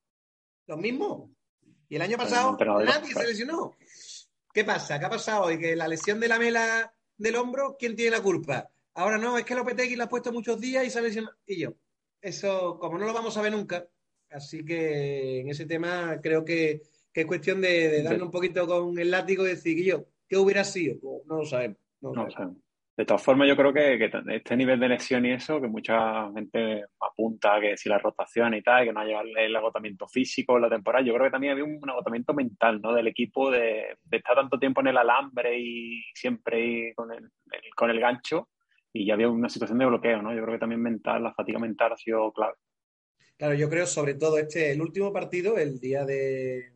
[0.66, 1.28] Los mismos.
[1.88, 3.76] Y el año pasado nadie se lesionó.
[4.52, 4.98] ¿Qué pasa?
[4.98, 5.58] ¿Qué ha pasado hoy?
[5.58, 8.70] Que la lesión de la mela del hombro, ¿quién tiene la culpa?
[8.94, 11.12] Ahora no, es que Lopetegui lo ha puesto muchos días y sabe
[11.46, 11.74] Y yo,
[12.20, 13.86] eso, como no lo vamos a ver nunca,
[14.30, 19.10] así que en ese tema creo que, es cuestión de, darle un poquito con el
[19.10, 20.98] látigo y decir, yo, ¿qué hubiera sido?
[21.00, 21.78] Pues no lo sabemos.
[22.00, 22.63] No lo sabemos.
[22.96, 26.84] De todas formas, yo creo que, este nivel de lesión y eso, que mucha gente
[27.00, 30.68] apunta que si la rotación y tal, que no haya el agotamiento físico en la
[30.70, 32.92] temporada, yo creo que también había un, agotamiento mental, ¿no?
[32.94, 37.32] Del equipo de, estar tanto tiempo en el alambre y siempre con el,
[37.74, 38.48] con el gancho,
[38.92, 40.32] y ya había una situación de bloqueo, ¿no?
[40.32, 42.54] Yo creo que también mental, la fatiga mental ha sido clave.
[43.36, 46.72] Claro, yo creo sobre todo este, el último partido, el día de.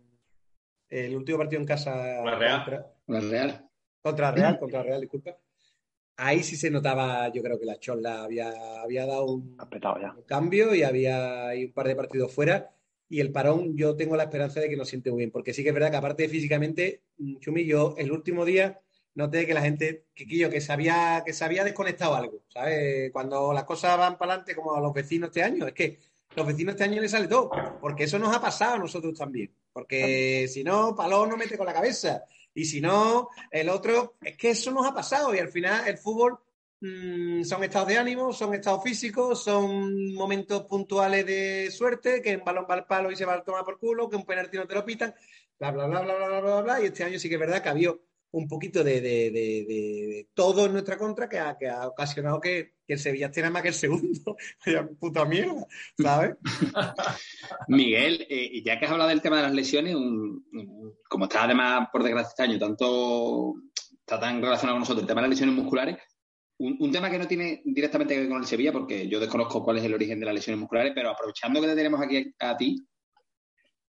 [0.88, 2.24] El último partido en casa.
[2.24, 2.64] La Real.
[3.07, 3.70] Contra, Real.
[4.02, 5.37] Contra Real, contra Real, disculpa.
[6.20, 8.52] Ahí sí se notaba, yo creo que la Chola había,
[8.83, 9.57] había dado un,
[10.26, 12.74] cambio y había un par de partidos fuera.
[13.09, 15.62] Y el parón, yo tengo la esperanza de que nos siente muy bien, porque sí
[15.62, 17.02] que es verdad que aparte físicamente,
[17.38, 18.81] Chumi, yo el último día
[19.14, 23.12] noté que la gente, que, que, se había, que se había desconectado algo, ¿sabes?
[23.12, 25.98] Cuando las cosas van para adelante, como a los vecinos este año, es que
[26.35, 27.50] los vecinos este año les sale todo,
[27.81, 31.66] porque eso nos ha pasado a nosotros también, porque si no, Paló no mete con
[31.66, 32.24] la cabeza,
[32.59, 35.97] y si no, el otro, es que eso nos ha pasado y al final el
[35.97, 36.40] fútbol
[36.81, 42.44] mm, son estados de ánimo, son estados físicos, son momentos puntuales de suerte, que un
[42.44, 44.66] balón va al palo y se va a tomar por culo, que un penalti no
[44.66, 45.14] te lo pitan,
[45.57, 47.68] bla, bla, bla, bla, bla, bla, bla, y este año sí que es verdad que
[47.68, 47.94] había
[48.33, 53.31] un poquito de, todo en nuestra contra que ha, que ha ocasionado que, el Sevilla
[53.31, 54.35] tiene más que el segundo.
[54.99, 55.67] puta mierda,
[55.99, 56.37] ¿sabes?
[57.69, 59.95] Miguel, eh, ya que has hablado del tema de las lesiones,
[61.07, 63.57] como está además, por desgracia, este año, tanto
[63.93, 65.99] está tan relacionado con nosotros el tema de las lesiones musculares,
[66.59, 69.79] un, tema que no tiene directamente que ver con el Sevilla, porque yo desconozco cuál
[69.79, 72.85] es el origen de las lesiones musculares, pero aprovechando que te tenemos aquí a, ti,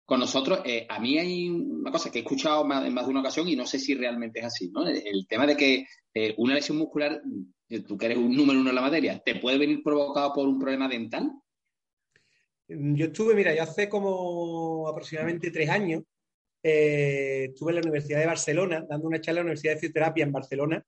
[0.06, 3.22] con nosotros, eh, a mí hay una cosa que he escuchado en más de una
[3.22, 4.86] ocasión y no sé si realmente es así, ¿no?
[4.88, 7.22] El, tema de que eh, una lesión muscular,
[7.70, 10.48] eh, tú que eres un número uno en la materia, ¿te puede venir provocado por
[10.48, 11.32] un problema dental?
[12.68, 16.04] Yo estuve, mira, yo hace como aproximadamente tres años,
[16.62, 20.32] estuve en la Universidad de Barcelona, dando una charla en la Universidad de Fisioterapia en
[20.32, 20.86] Barcelona,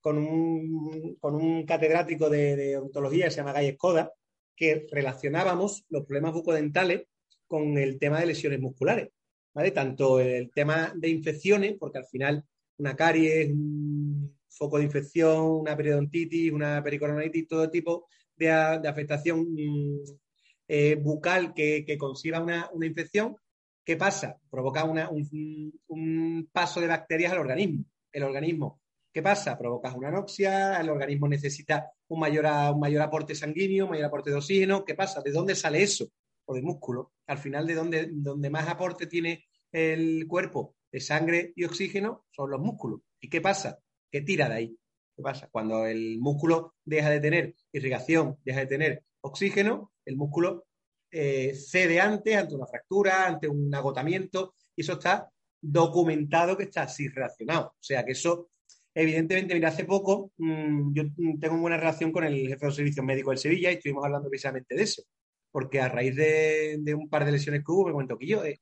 [0.00, 4.12] con un, con un catedrático de, odontología que se llama Guy Escoda,
[4.54, 7.06] que relacionábamos los problemas bucodentales
[7.46, 9.10] con el tema de lesiones musculares,
[9.52, 9.70] ¿vale?
[9.70, 12.44] Tanto el tema de infecciones, porque al final
[12.78, 20.00] una caries, un foco de infección, una periodontitis, una pericoronitis, todo tipo de, afectación mm,
[20.68, 23.36] eh, bucal que, que consiga una, infección,
[23.84, 24.38] ¿qué pasa?
[24.50, 27.84] Provoca un, un, paso de bacterias al organismo.
[28.12, 28.80] El organismo
[29.14, 29.56] ¿Qué pasa?
[29.56, 34.30] Provocas una anoxia, el organismo necesita un mayor, un mayor aporte sanguíneo, un mayor aporte
[34.30, 34.84] de oxígeno.
[34.84, 35.22] ¿Qué pasa?
[35.22, 36.08] ¿De dónde sale eso?
[36.46, 37.12] O de músculo.
[37.26, 42.60] Al final, de donde, más aporte tiene el cuerpo de sangre y oxígeno son los
[42.60, 43.00] músculos.
[43.20, 43.78] ¿Y qué pasa?
[44.10, 44.78] ¿Qué tira de ahí?
[45.16, 45.48] ¿Qué pasa?
[45.50, 50.66] Cuando el músculo deja de tener irrigación, deja de tener oxígeno, el músculo
[51.10, 55.30] eh, cede antes ante una fractura, ante un agotamiento, y eso está
[55.60, 57.68] documentado que está así relacionado.
[57.68, 58.50] O sea que eso
[58.94, 61.02] Evidentemente, mira, hace poco mm, yo
[61.40, 64.28] tengo una buena relación con el jefe de servicios médicos de Sevilla y estuvimos hablando
[64.28, 65.02] precisamente de eso,
[65.54, 68.60] porque a raíz de, un par de lesiones que hubo, me cuento que yo, eh,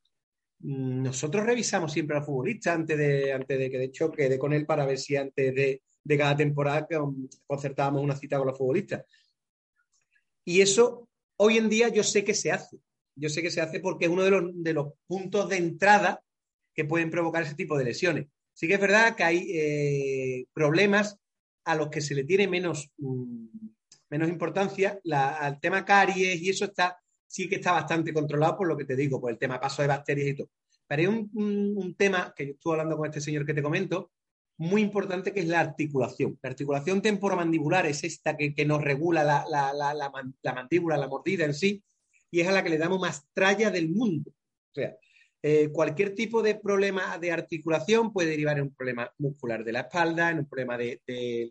[0.58, 4.66] nosotros revisamos siempre al futbolista antes de, antes de que, de hecho, quede con él
[4.66, 5.80] para ver si antes de,
[6.18, 6.86] cada temporada
[7.46, 9.06] concertábamos una cita con los futbolistas.
[10.44, 12.76] Y eso, hoy en día, yo sé que se hace.
[13.16, 16.22] Yo sé que se hace porque es uno de los, de los puntos de entrada
[16.74, 18.26] que pueden provocar ese tipo de lesiones.
[18.52, 21.16] Sí que es verdad que hay eh, problemas
[21.64, 23.46] a los que se le tiene menos, mm,
[24.12, 25.00] menos importancia.
[25.10, 28.94] al tema caries y eso está, sí que está bastante controlado por lo que te
[28.94, 30.50] digo, por el tema paso de bacterias y todo.
[30.86, 34.12] Pero hay un, tema que yo estuve hablando con este señor que te comento,
[34.58, 36.38] muy importante, que es la articulación.
[36.42, 41.82] La articulación temporomandibular es esta que, nos regula la, la, mandíbula, la mordida en sí,
[42.30, 44.30] y es a la que le damos más tralla del mundo.
[44.30, 44.94] O sea,
[45.42, 49.80] eh, cualquier tipo de problema de articulación puede derivar en un problema muscular de la
[49.80, 51.00] espalda, en un problema de,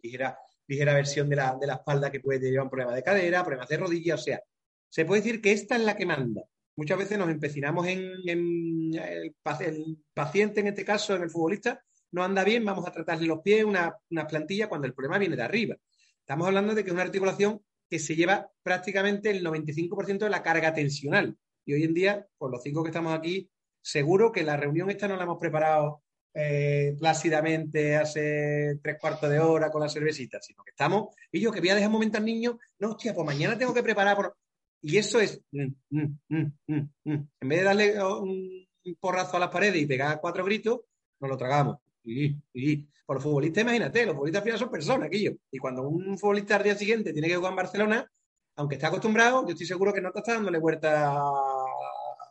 [0.04, 0.38] ligera,
[0.71, 3.77] ligera versión de la, espalda que puede derivar en un problema de cadera, problemas de
[3.77, 4.41] rodilla, o sea,
[4.89, 6.43] se puede decir que esta es la que manda.
[6.77, 12.45] Muchas veces nos empecinamos en, el, paciente, en este caso, en el futbolista, no anda
[12.45, 15.75] bien, vamos a tratarle los pies, una, una plantilla, cuando el problema viene de arriba.
[16.19, 20.41] Estamos hablando de que es una articulación que se lleva prácticamente el 95% de la
[20.41, 21.38] carga tensional.
[21.65, 23.49] Y hoy en día, por los cinco que estamos aquí,
[23.81, 26.01] seguro que la reunión esta no la hemos preparado
[26.34, 31.52] eh, plácidamente hace tres cuartos de hora con la cervecita, sino que estamos, y yo
[31.52, 34.15] que voy a dejar un momento al niño, no, hostia, pues mañana tengo que preparar
[34.15, 34.36] por...
[34.82, 38.67] Y eso es, mm, mm, mm, en vez de darle un
[39.00, 40.80] porrazo a las paredes y pegar cuatro gritos,
[41.20, 41.78] nos lo tragamos.
[42.04, 45.34] Y, y por los futbolistas, imagínate, los futbolistas al final son personas, aquello.
[45.52, 48.12] Y cuando un futbolista al día siguiente tiene que jugar en Barcelona,
[48.56, 51.24] aunque está acostumbrado, yo estoy seguro que no está dándole vuelta a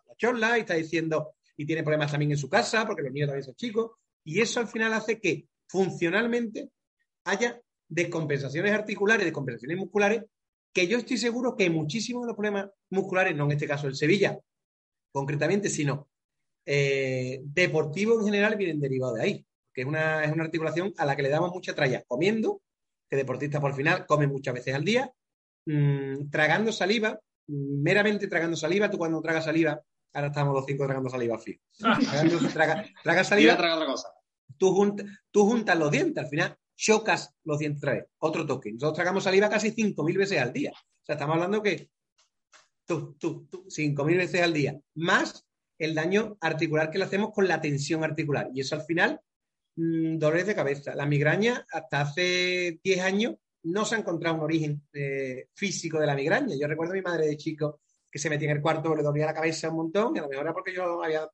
[0.08, 3.28] la chorla y está diciendo, y tiene problemas también en su casa, porque los niños
[3.28, 3.90] también son chicos,
[4.24, 6.70] y eso al final hace que funcionalmente
[7.24, 10.24] haya descompensaciones articulares, descompensaciones musculares,
[10.72, 13.94] que yo estoy seguro que muchísimos de los problemas musculares, no en este caso el
[13.94, 14.38] Sevilla,
[15.12, 16.08] concretamente, sino
[16.64, 21.04] eh, deportivos en general, vienen derivados de ahí, que es una, es una articulación a
[21.04, 22.62] la que le damos mucha tralla, comiendo,
[23.06, 25.12] que deportistas por final comen muchas veces al día,
[25.66, 31.08] mm, tragando saliva, meramente tragando saliva, tú cuando tragas saliva Ahora estamos los cinco tragando
[31.08, 31.62] saliva fijo.
[32.52, 33.56] traga, saliva.
[33.56, 34.08] Traga otra cosa.
[34.56, 34.96] Tú,
[35.30, 38.06] tú juntas los dientes, al final chocas los dientes otra vez.
[38.18, 38.72] Otro toque.
[38.72, 40.72] Nosotros tragamos saliva casi 5.000 veces al día.
[40.72, 41.90] O sea, estamos hablando que
[42.86, 44.80] tú, tú, tú, 5.000 veces al día.
[44.94, 45.46] Más
[45.78, 48.50] el daño articular que le hacemos con la tensión articular.
[48.54, 49.20] Y eso al final,
[49.76, 50.94] mmm, dolores de cabeza.
[50.94, 56.06] La migraña, hasta hace 10 años, no se ha encontrado un origen eh, físico de
[56.06, 56.56] la migraña.
[56.58, 59.26] Yo recuerdo a mi madre de chico que se metía en el cuarto, le dolía
[59.26, 61.28] la cabeza un montón, y a lo mejor era porque yo había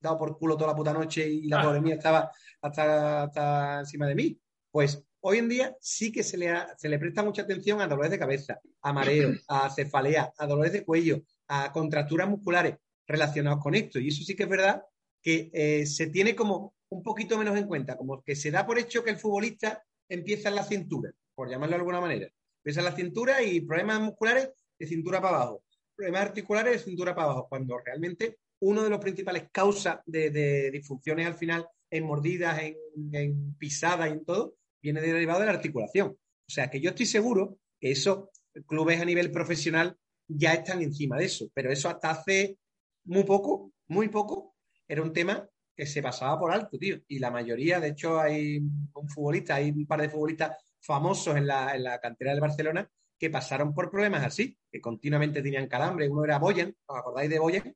[0.00, 2.30] dado por culo toda la puta noche y la pobre mía estaba
[2.60, 4.38] hasta, encima de mí.
[4.70, 8.10] Pues hoy en día sí que se le, se le presta mucha atención a dolores
[8.10, 13.74] de cabeza, a mareo, a cefalea, a dolores de cuello, a contracturas musculares relacionados con
[13.74, 13.98] esto.
[13.98, 14.82] Y eso sí que es verdad
[15.20, 18.78] que eh, se tiene como un poquito menos en cuenta, como que se da por
[18.78, 22.28] hecho que el futbolista empieza en la cintura, por llamarlo de alguna manera.
[22.58, 25.62] Empieza en la cintura y problemas musculares de cintura para abajo
[25.94, 31.26] problemas articulares de cintura para abajo, cuando realmente uno de los principales causas de, disfunciones
[31.26, 36.08] al final en mordidas, en, pisadas y en todo, viene derivado de la articulación.
[36.08, 38.28] O sea, que yo estoy seguro que esos
[38.66, 39.96] clubes a nivel profesional
[40.28, 42.58] ya están encima de eso, pero eso hasta hace
[43.04, 44.54] muy poco, muy poco,
[44.86, 47.00] era un tema que se pasaba por alto, tío.
[47.08, 51.46] Y la mayoría, de hecho, hay un futbolista, hay un par de futbolistas famosos en
[51.46, 52.88] la, en la cantera del Barcelona
[53.22, 56.08] que pasaron por problemas así, que continuamente tenían calambre.
[56.08, 57.72] Uno era Boyan, ¿os acordáis de Boyan?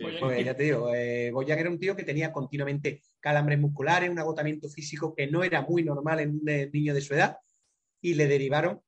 [0.00, 4.18] Pues ya te digo, eh, Boyan era un tío que tenía continuamente calambres musculares, un
[4.18, 7.36] agotamiento físico que no era muy normal en un niño de su edad,
[8.00, 8.80] y le derivaron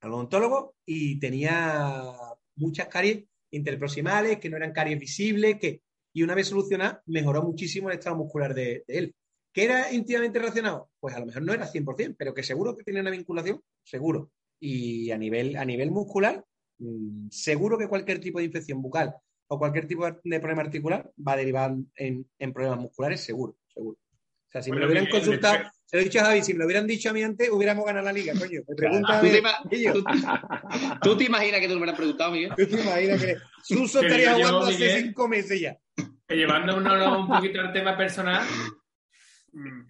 [0.00, 2.02] al odontólogo y tenía
[2.56, 5.82] muchas caries interproximales, que no eran caries visibles, que,
[6.14, 9.14] y una vez solucionada, mejoró muchísimo el estado muscular de, él.
[9.52, 10.90] ¿Que era íntimamente relacionado?
[10.98, 14.32] Pues a lo mejor no era 100%, pero que seguro que tenía una vinculación, seguro.
[14.60, 16.44] Y a nivel, a nivel muscular,
[16.78, 19.14] mm, seguro que cualquier tipo de infección bucal
[19.48, 23.96] o cualquier tipo de problema articular va a derivar en, en problemas musculares, seguro, seguro.
[23.96, 26.60] O sea, si me lo hubieran consultado, se lo he dicho a Javi, si me
[26.60, 28.62] lo hubieran dicho a mí antes, hubiéramos ganado la liga, coño.
[28.66, 29.20] Me pregunta
[31.02, 32.52] ¿Tú, te, imaginas que tú lo hubieras preguntado, Miguel?
[32.56, 35.78] ¿Tú te imaginas que Suso estaría jugando hace cinco meses ya?
[36.26, 38.42] Que llevándonos un poquito al tema personal,
[39.52, 39.80] mm,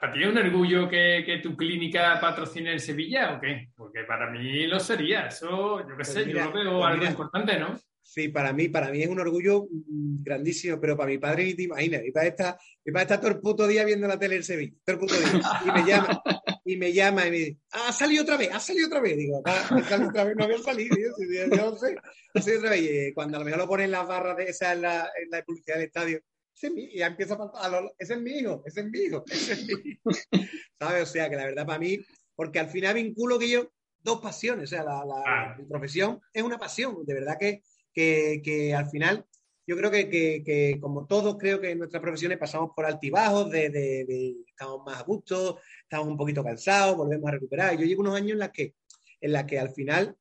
[0.00, 3.68] ¿para ti es un orgullo que, que, tu clínica patrocine en Sevilla o qué?
[3.76, 7.04] Porque para mí lo sería, eso, yo qué pues sé, yo lo veo pues algo
[7.04, 7.78] importante, ¿no?
[8.08, 11.54] Sí, para mí, para mí es un orgullo mm, grandísimo, pero para mi padre ni
[11.54, 12.02] te imaginas.
[12.02, 14.72] Mi padre está, mi padre está todo el puto día viendo la tele en Sevilla,
[14.84, 15.42] todo el puto día.
[15.66, 16.22] Y me llama,
[16.64, 19.16] y me llama y me dice, ah, ha salido otra vez, ha salido otra vez.
[19.16, 21.96] Digo, ha salido otra vez, no había salido, yo, no sé,
[22.32, 22.80] ha salido otra vez.
[22.82, 25.10] Y eh, cuando a lo mejor lo ponen en las barras de esa en la,
[25.20, 26.20] en la publicidad del estadio,
[26.56, 29.24] ese es mi, y ya empieza a ese es mi hijo, ese es mi hijo,
[29.28, 30.02] ese es mi hijo.
[30.78, 31.02] ¿Sabes?
[31.02, 31.98] O sea, que la verdad para mí,
[32.34, 36.42] porque al final vinculo que yo dos pasiones, o sea, la, la mi profesión es
[36.42, 37.62] una pasión, de verdad que
[37.96, 39.26] que, al final
[39.66, 44.84] yo creo que, como todos, creo que en nuestras profesiones pasamos por altibajos, de, estamos
[44.84, 47.76] más a gusto, estamos un poquito cansados, volvemos a recuperar.
[47.76, 48.74] Yo llevo unos años en las que,
[49.20, 50.16] en las que al final,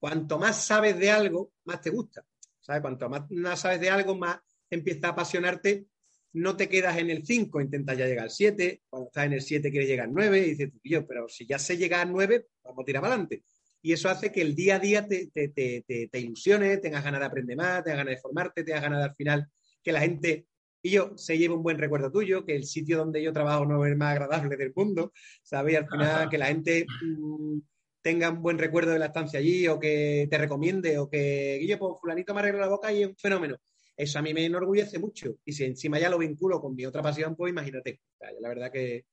[0.00, 2.24] cuanto más sabes de algo, más te gusta.
[2.60, 2.82] ¿sabes?
[2.82, 5.86] Cuanto más, sabes de algo, más empieza a apasionarte.
[6.32, 8.82] No te quedas en el 5, intentas ya llegar al 7.
[8.88, 11.58] Cuando estás en el 7 quieres llegar al 9 y dices, yo, pero si ya
[11.58, 13.42] sé llegar al 9, vamos a tirar para adelante
[13.82, 17.20] y eso hace que el día a día te, te, te, te, ilusione, tengas ganas
[17.20, 19.48] de aprender más, tengas ganas de formarte, tengas ganas de al final
[19.82, 20.46] que la gente
[20.82, 23.84] y yo se lleve un buen recuerdo tuyo, que el sitio donde yo trabajo no
[23.84, 25.76] es el más agradable del mundo, ¿sabes?
[25.76, 27.58] al final que la gente mm,
[28.00, 31.78] tenga un buen recuerdo de la estancia allí o que te recomiende o que, Guillo,
[31.78, 33.56] pues fulanito me arregla la boca y es un fenómeno.
[33.98, 35.38] Eso a mí me enorgullece mucho.
[35.44, 38.00] Y si encima ya lo vinculo con mi otra pasión, pues imagínate.
[38.40, 39.06] la verdad que,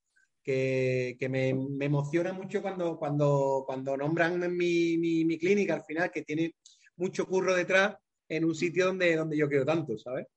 [0.43, 1.49] que, me,
[1.83, 6.53] emociona mucho cuando, cuando, cuando nombran mi, mi, clínica al final, que tiene
[6.97, 7.97] mucho curro detrás
[8.29, 10.27] en un sitio donde, donde yo quiero tanto, ¿sabes?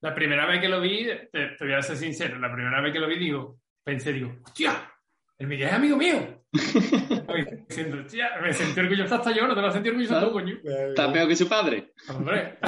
[0.00, 3.00] La primera vez que lo vi, te, voy a ser sincero, la primera vez que
[3.00, 4.92] lo vi, digo, pensé, digo, ¡hostia!
[5.38, 6.41] El Miguel es amigo mío.
[6.52, 10.58] Me sentí orgulloso hasta yo, no te lo sentí orgulloso tú, coño.
[10.62, 11.92] Está peor que su padre.
[12.08, 12.58] Hombre.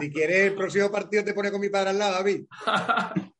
[0.00, 2.44] si quieres, el próximo partido te pone con mi padre al lado, David.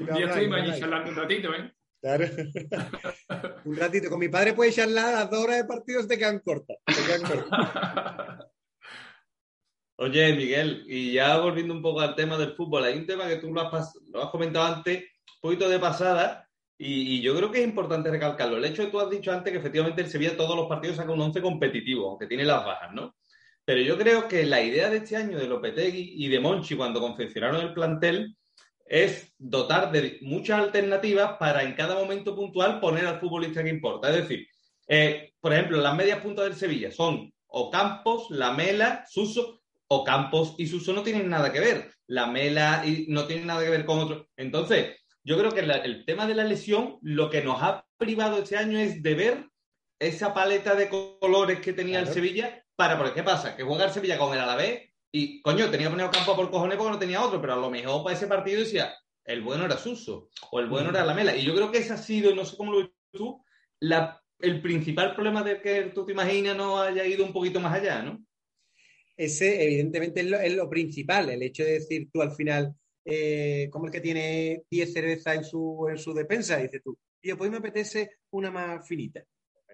[0.00, 1.72] Yo estoy allí charlando un ratito, ¿eh?
[2.00, 2.24] Claro.
[3.64, 4.10] un ratito.
[4.10, 6.78] Con mi padre puedes charlar las dos horas de partido te quedan cortas.
[10.00, 13.38] Oye, Miguel, y ya volviendo un poco al tema del fútbol, hay un tema que
[13.38, 16.47] tú lo has, lo has comentado antes, un poquito de pasada,
[16.78, 18.56] y, yo creo que es importante recalcarlo.
[18.56, 20.96] El hecho de que tú has dicho antes que efectivamente el Sevilla todos los partidos
[20.96, 23.16] saca un once competitivo, aunque tiene las bajas, ¿no?
[23.64, 27.00] Pero yo creo que la idea de este año de Lopetegui y de Monchi cuando
[27.00, 28.36] confeccionaron el plantel
[28.86, 34.08] es dotar de muchas alternativas para en cada momento puntual poner al futbolista que importa.
[34.08, 34.46] Es decir,
[34.86, 40.54] eh, por ejemplo, las medias puntas del Sevilla son o Campos, Lamela, Suso, o Campos
[40.58, 41.92] y Suso no tienen nada que ver.
[42.06, 44.28] Lamela y no tienen nada que ver con otro.
[44.36, 44.96] Entonces,
[45.28, 48.78] yo creo que el tema de la lesión lo que nos ha privado este año
[48.78, 49.50] es de ver
[49.98, 53.54] esa paleta de colores que tenía el Sevilla para, porque ¿qué pasa?
[53.54, 56.92] Que juega el Sevilla con el Alavés y, coño, tenía poner campo por cojones porque
[56.92, 60.30] no tenía otro, pero a lo mejor para ese partido decía, el bueno era Suso
[60.50, 61.36] o el bueno era la Mela.
[61.36, 63.44] Y yo creo que ese ha sido, no sé cómo lo ves tú,
[63.80, 67.74] la, el principal problema de que tú te imaginas no haya ido un poquito más
[67.74, 68.24] allá, ¿no?
[69.14, 72.74] Ese, evidentemente, es lo, principal, el hecho de decir tú al final,
[73.10, 77.32] eh, como el que tiene 10 cervezas en su, en su despensa, dices tú, y
[77.32, 79.24] pues me apetece una más finita.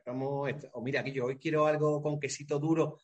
[0.05, 0.69] Como esta.
[0.75, 2.99] O mira, que yo hoy quiero algo con quesito duro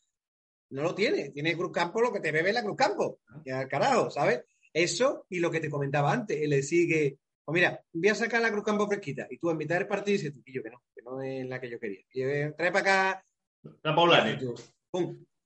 [0.71, 1.31] no lo tiene.
[1.31, 3.21] Tiene Cruz Campo lo que te bebe la Cruz Campo.
[3.45, 4.43] Ya, carajo, ¿sabes?
[4.73, 6.41] Eso y lo que te comentaba antes.
[6.41, 9.27] Él le sigue, o mira, voy a sacar la Cruz Campo fresquita.
[9.31, 11.61] Y tú en mitad del partido dices, tú, yo que no, que no es la
[11.61, 12.05] que yo quería.
[12.13, 13.27] Y eh, trae para acá.
[13.83, 14.39] La Paulani.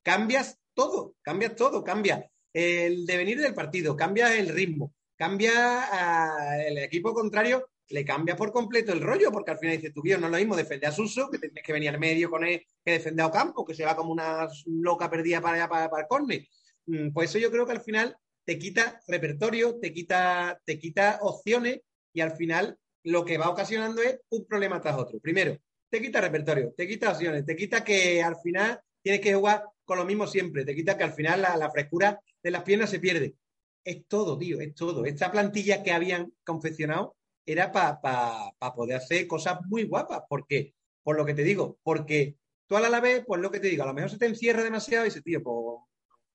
[0.03, 7.13] Cambias todo, cambias todo, cambia el devenir del partido, cambia el ritmo, cambia el equipo
[7.13, 10.39] contrario, le cambia por completo el rollo, porque al final dice, tú, no es lo
[10.39, 13.29] mismo defender a Suso, que tienes que venir al medio con él, que defender a
[13.29, 16.47] Ocampo, que se va como una loca perdida para, para, para el córner.
[16.87, 21.19] Mm, pues eso yo creo que al final te quita repertorio, te quita, te quita
[21.23, 21.81] opciones
[22.13, 25.19] y al final lo que va ocasionando es un problema tras otro.
[25.21, 25.59] Primero,
[25.91, 29.99] te quita repertorio, te quita opciones, te quita que al final tienes que jugar con
[29.99, 33.35] lo mismo siempre, te quita que al final la, frescura de las piernas se pierde.
[33.83, 35.05] Es todo, tío, es todo.
[35.05, 40.23] Esta plantilla que habían confeccionado era para poder hacer cosas muy guapas.
[40.29, 40.75] ¿Por qué?
[41.03, 43.83] Por lo que te digo, porque tú a la vez, pues lo que te digo,
[43.83, 45.81] a lo mejor se te encierra demasiado y dices, tío, pues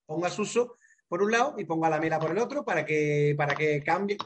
[0.05, 0.75] pongas uso
[1.07, 4.17] por un lado y ponga la mela por el otro para que, para que cambie.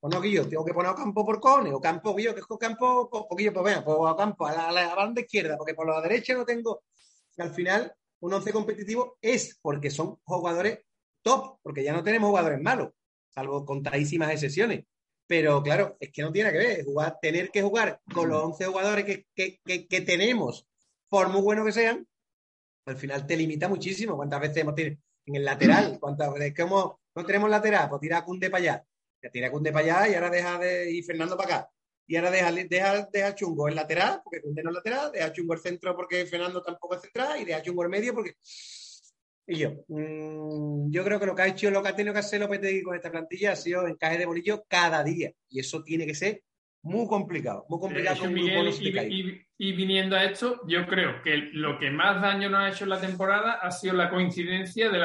[0.00, 2.46] O no, Guillo, tengo que poner a campo por Cone, o campo, Guillo, que es
[2.58, 5.86] campo, pues, Guillo, pues venga, pues a campo, a la, a banda izquierda, porque por
[5.86, 6.82] la derecha no tengo.
[7.38, 10.85] al final, un once competitivo es porque son jugadores
[11.26, 12.92] top, porque ya no tenemos jugadores malos,
[13.34, 14.84] salvo contadísimas excepciones.
[15.26, 18.66] Pero claro, es que no tiene que ver, jugar, tener que jugar con los 11
[18.66, 20.68] jugadores que, que, que, tenemos,
[21.08, 22.06] por muy buenos que sean,
[22.86, 24.14] al final te limita muchísimo.
[24.14, 25.98] ¿Cuántas veces hemos tenido en el lateral?
[26.00, 27.88] ¿Cuántas veces que no tenemos lateral?
[27.88, 28.86] Pues tira a Cunde para allá,
[29.20, 31.70] ya tira a Cunde para allá y ahora deja de ir Fernando para acá.
[32.06, 35.54] Y ahora deja, deja, deja Chungo el lateral, porque Cunde no es lateral, deja Chungo
[35.54, 38.36] el centro porque Fernando tampoco es central, y deja Chungo el medio porque
[39.46, 42.18] y yo, mm, yo creo que lo que ha hecho, lo que ha tenido que
[42.20, 45.30] hacer Lopetegui con esta plantilla ha sido encaje de bolillo cada día.
[45.48, 46.42] Y eso tiene que ser
[46.82, 48.16] muy complicado, muy complicado.
[49.58, 52.90] y, viniendo a esto, yo creo que lo que más daño nos ha hecho en
[52.90, 54.98] la temporada ha sido la coincidencia de,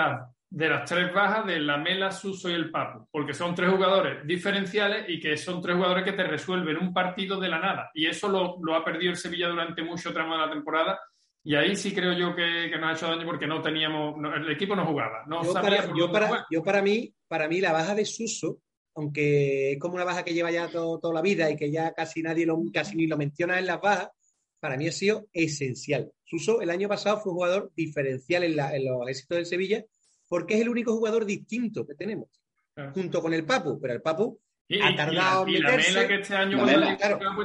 [0.50, 4.26] de las tres bajas de la Mela, Suso y el Papo, porque son tres jugadores
[4.28, 7.92] diferenciales y que son tres jugadores que te resuelven un partido de la nada.
[7.94, 11.00] Y eso lo, lo ha perdido el Sevilla durante mucho tramo de la temporada
[11.44, 14.76] y ahí sí creo yo que, nos ha hecho daño porque no teníamos, el equipo
[14.76, 15.24] no jugaba.
[15.28, 18.60] No yo, para, yo, para, yo, para, mí, para mí la baja de Suso,
[18.96, 22.22] aunque es como una baja que lleva ya toda la vida y que ya casi
[22.22, 24.10] nadie lo, casi ni lo menciona en las bajas,
[24.60, 26.12] para mí ha sido esencial.
[26.24, 29.84] Suso el año pasado fue un jugador diferencial en, los éxitos del Sevilla
[30.30, 32.30] porque es el único jugador distinto que tenemos,
[32.94, 34.40] junto con el Papu, pero el Papu
[34.82, 35.92] ha tardado en meterse.
[35.94, 36.64] la que este año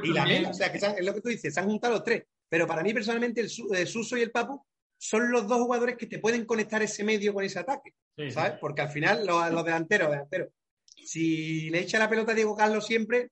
[0.03, 2.05] y la mela, o sea, que es lo que tú dices, se han juntado los
[2.05, 2.25] tres.
[2.49, 4.65] Pero para mí, personalmente, el, Suso y el Papu
[4.99, 7.95] son los dos jugadores que te pueden conectar ese medio con ese ataque.
[8.31, 8.55] ¿Sabes?
[8.61, 10.49] Porque al final, los, los delanteros, delanteros,
[11.05, 13.31] si le echa la pelota a Diego Carlos siempre,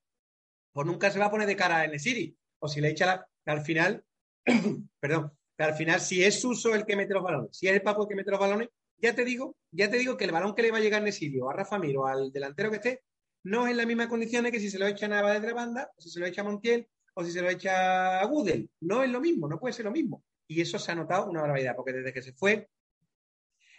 [0.73, 2.37] pues nunca se va a poner de cara en el City.
[2.59, 3.29] O si le echa la.
[3.47, 4.05] Al final,
[5.01, 8.03] perdón, al final, si es Suso el que mete los balones, si es el Papu
[8.03, 10.63] el que mete los balones, ya te digo, ya te digo que el balón que
[10.63, 13.03] le va a llegar a Nesilio, a Rafa Miro, al delantero que esté,
[13.45, 15.91] no es en las mismas condiciones que si se lo echa Nava desde la banda,
[15.97, 18.69] o si se lo echa Montiel, o si se lo echa a Gudel.
[18.81, 20.25] No es lo mismo, no puede ser lo mismo.
[20.47, 22.69] Y eso se ha notado una barbaridad, porque desde que se fue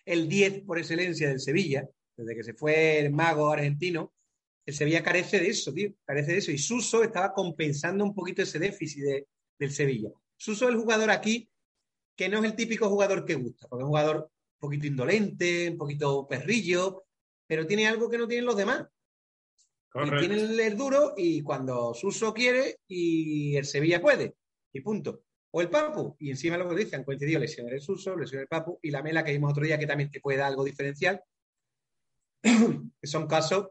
[0.06, 4.14] el 10 por excelencia del Sevilla, desde que se fue el mago argentino,
[4.66, 6.52] el Sevilla carece de eso, tío, carece de eso.
[6.52, 9.04] Y Suso estaba compensando un poquito ese déficit
[9.60, 10.10] del Sevilla.
[10.38, 11.50] Suso es el jugador aquí
[12.16, 15.70] que no es el típico jugador que gusta, porque es un jugador un poquito indolente,
[15.70, 17.04] un poquito perrillo,
[17.46, 18.86] pero tiene algo que no tienen los demás.
[20.04, 24.36] Tiene el duro y cuando Suso quiere y el Sevilla puede.
[24.74, 25.22] Y punto.
[25.52, 28.78] O el Papu, y encima lo que dicen, coincidió lesionar el Suso, lesionar el Papu,
[28.82, 31.24] y la Mela que vimos otro día que también te puede dar algo diferencial.
[32.44, 33.70] que son casos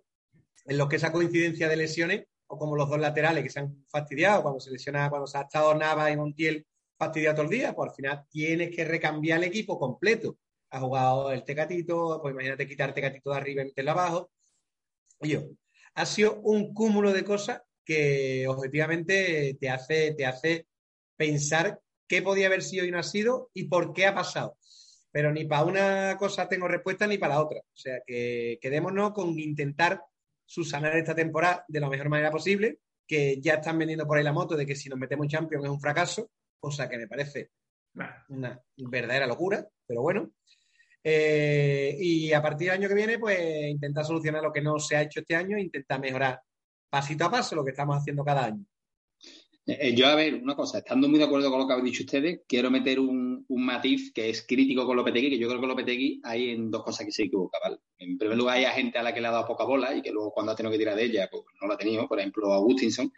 [0.65, 3.85] en los que esa coincidencia de lesiones, o como los dos laterales que se han
[3.91, 7.75] fastidiado, cuando se lesiona, cuando se ha estado Nava y Montiel fastidiado todo el día,
[7.75, 10.39] pues al final tienes que recambiar el equipo completo.
[10.71, 14.31] Ha jugado el Tecatito, pues imagínate quitar Tecatito de arriba y meterlo abajo.
[15.19, 15.51] Oye,
[15.95, 20.67] ha sido un cúmulo de cosas que objetivamente te hace, te hace
[21.17, 24.57] pensar qué podía haber sido y no ha sido y por qué ha pasado.
[25.11, 27.61] Pero ni para una cosa tengo respuesta ni para la otra.
[27.61, 30.03] O sea que quedémonos con intentar
[30.45, 34.33] subsanar esta temporada de la mejor manera posible, que ya están vendiendo por ahí la
[34.33, 37.51] moto de que si nos metemos en Champions es un fracaso, cosa que me parece
[38.29, 40.33] una verdadera locura, pero bueno.
[41.07, 43.39] Eh, y a partir del año que viene, pues
[43.69, 46.41] intentar solucionar lo que no se ha hecho este año e intentar mejorar
[46.89, 48.65] pasito a paso lo que estamos haciendo cada año.
[49.67, 51.93] Eh, eh, yo, a ver, una cosa, estando muy de acuerdo con lo que habéis
[51.93, 55.67] dicho ustedes, quiero meter un, matiz que es crítico con Lopetegui, que yo creo que
[55.67, 57.79] Lopetegui hay en dos cosas que se equivoca, ¿vale?
[57.99, 60.11] En primer lugar, hay gente a la que le ha dado poca bola y que
[60.11, 62.53] luego cuando ha tenido que tirar de ella, pues no la ha tenido, por ejemplo,
[62.53, 63.13] Agustinson.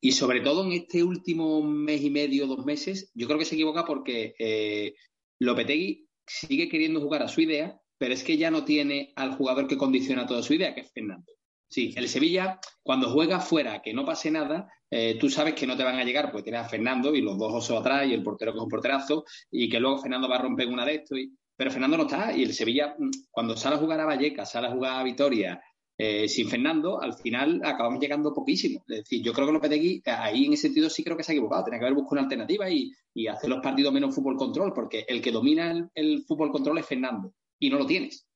[0.00, 3.54] Y sobre todo en este último mes y medio, dos meses, yo creo que se
[3.54, 4.94] equivoca porque eh,
[5.38, 9.66] Lopetegui sigue queriendo jugar a su idea, pero es que ya no tiene al jugador
[9.66, 11.32] que condiciona toda su idea, que es Fernando.
[11.68, 15.76] Sí, el Sevilla, cuando juega fuera, que no pase nada, eh, tú sabes que no
[15.76, 18.22] te van a llegar, porque tienes a Fernando y los dos osos atrás y el
[18.22, 21.18] portero que es un porterazo, y que luego Fernando va a romper una de estos.
[21.56, 24.68] Pero Fernando no está, y el Sevilla, mm, cuando sale a jugar a Vallecas, sale
[24.68, 25.60] a jugar a Vitoria,
[25.98, 28.84] eh, sin Fernando, al final acabamos llegando poquísimo.
[28.88, 31.34] Es decir, yo creo que Lopetegui, ahí en ese sentido sí creo que se ha
[31.34, 31.64] equivocado.
[31.64, 32.92] Tenía que haber buscado una alternativa y,
[33.28, 37.32] hacer los partidos menos fútbol control, porque el que domina el, fútbol control es Fernando
[37.58, 38.26] y no lo tienes.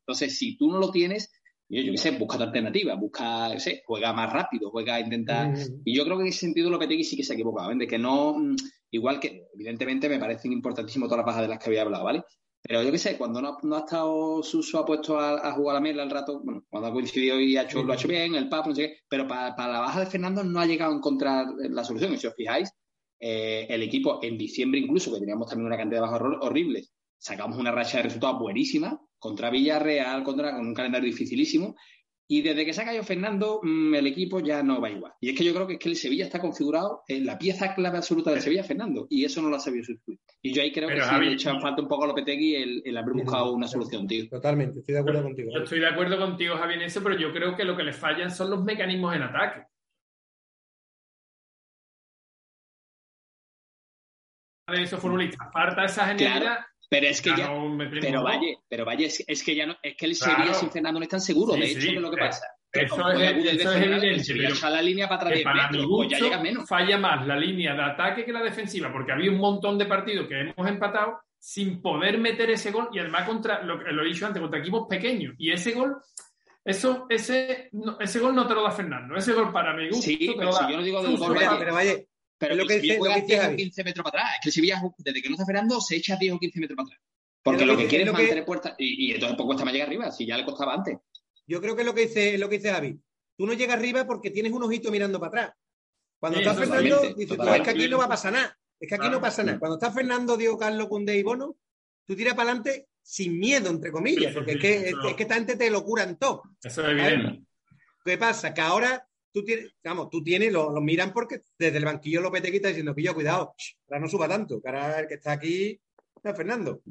[0.00, 1.32] Entonces, si tú no lo tienes,
[1.68, 5.50] yo, qué sé, busca otra alternativa, busca, sé, juega más rápido, juega a intentar.
[5.50, 5.82] Mm.
[5.84, 7.76] Y yo creo que en ese sentido Lopetegui sí que se ha equivocado, ¿eh?
[7.76, 8.54] de que no, mm,
[8.92, 12.22] igual que, evidentemente, me parecen importantísimo todas las bajas de las que había hablado, ¿vale?
[12.62, 15.82] Pero yo qué sé, cuando no, ha estado Suso ha puesto a, jugar a la
[15.82, 18.48] mela al rato, bueno, cuando ha coincidido y ha hecho, lo ha hecho bien, el
[18.48, 21.46] PAP, no sé qué, pero para, la baja de Fernando no ha llegado a encontrar
[21.58, 22.16] la solución.
[22.16, 22.70] Si os fijáis,
[23.18, 27.58] eh, el equipo en diciembre incluso, que teníamos también una cantidad de bajas horribles, sacamos
[27.58, 31.74] una racha de resultados buenísima contra Villarreal, contra, con un calendario dificilísimo,
[32.32, 35.12] y desde que se ha caído Fernando, mm, el equipo ya no va igual.
[35.20, 37.74] Y es que yo creo que es que el Sevilla está configurado en la pieza
[37.74, 40.18] clave absoluta del Sevilla, Fernando, y eso no lo ha sabido sustituir.
[40.40, 42.96] Y yo ahí creo que sí le echan falta un poco a Lopetegui el, el
[42.96, 44.30] haber buscado una solución, tío.
[44.30, 45.50] Totalmente, estoy de acuerdo contigo.
[45.54, 47.92] Yo estoy de acuerdo contigo, Javi, en eso, pero yo creo que lo que le
[47.92, 49.66] fallan son los mecanismos en ataque.
[54.68, 55.52] de esos futbolistas.
[55.52, 56.60] Falta esa genialidad
[56.92, 57.50] pero es que ya.
[58.02, 59.76] pero vaya, pero vaya, es, que ya no.
[59.82, 61.54] Es que el Sevilla sin Fernando no es tan seguro.
[61.54, 62.46] de hecho, es lo que pasa.
[62.70, 64.34] Eso es, evidente.
[64.34, 66.68] Pero la línea para atrás para metros, pues ya llega menos.
[66.68, 70.28] Falla más la línea de ataque que la defensiva, porque había un montón de partidos
[70.28, 74.26] que hemos empatado sin poder meter ese gol y además contra, lo, lo he dicho
[74.26, 75.34] antes, contra equipos pequeños.
[75.38, 75.96] Y ese gol,
[76.62, 77.70] eso, ese,
[78.00, 79.16] ese gol no te lo da Fernando.
[79.16, 80.02] Ese gol para mi gusto.
[80.02, 81.94] Sí, pero si yo no digo del gol, pero vaya,
[82.42, 84.34] pero lo que dice, juega 10 o 15 metros para atrás.
[84.34, 86.76] Es que el Sevilla, desde que no está Fernando, se echa 10 o 15 metros
[86.76, 87.00] para atrás.
[87.40, 88.74] Porque lo que, quiere es mantener puertas.
[88.78, 90.98] Y, entonces pues cuesta más llegar arriba, si ya le costaba antes.
[91.46, 92.98] Yo creo que es lo que dice, lo que dice Javi.
[93.36, 95.56] Tú no llegas arriba porque tienes un ojito mirando para atrás.
[96.18, 98.58] Cuando está Fernando, dices, es que aquí no va a pasar nada.
[98.80, 99.60] Es que aquí no pasa nada.
[99.60, 101.56] Cuando está Fernando, Diego Carlos, Cunde y Bono,
[102.04, 105.54] tú tiras para adelante sin miedo, entre comillas, porque es, que, es, que esta gente
[105.54, 106.42] te lo curan todo.
[106.60, 107.44] Eso es evidente.
[108.04, 108.52] ¿Qué pasa?
[108.52, 112.52] Que ahora tú tienes, vamos, tú tienes, lo, miran porque desde el banquillo López te
[112.52, 113.54] quita diciendo, pillo, cuidado,
[113.88, 115.80] ahora no suba tanto, que ahora el que está aquí
[116.22, 116.82] es Fernando.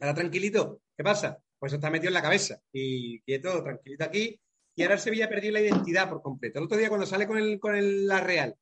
[0.00, 1.38] Ahora tranquilito, ¿qué pasa?
[1.58, 4.38] Pues está metido en la cabeza y quieto, tranquilito aquí.
[4.76, 6.58] Y ahora el Sevilla perdido la identidad por completo.
[6.58, 8.56] El otro día cuando sale con el, con el, la Real,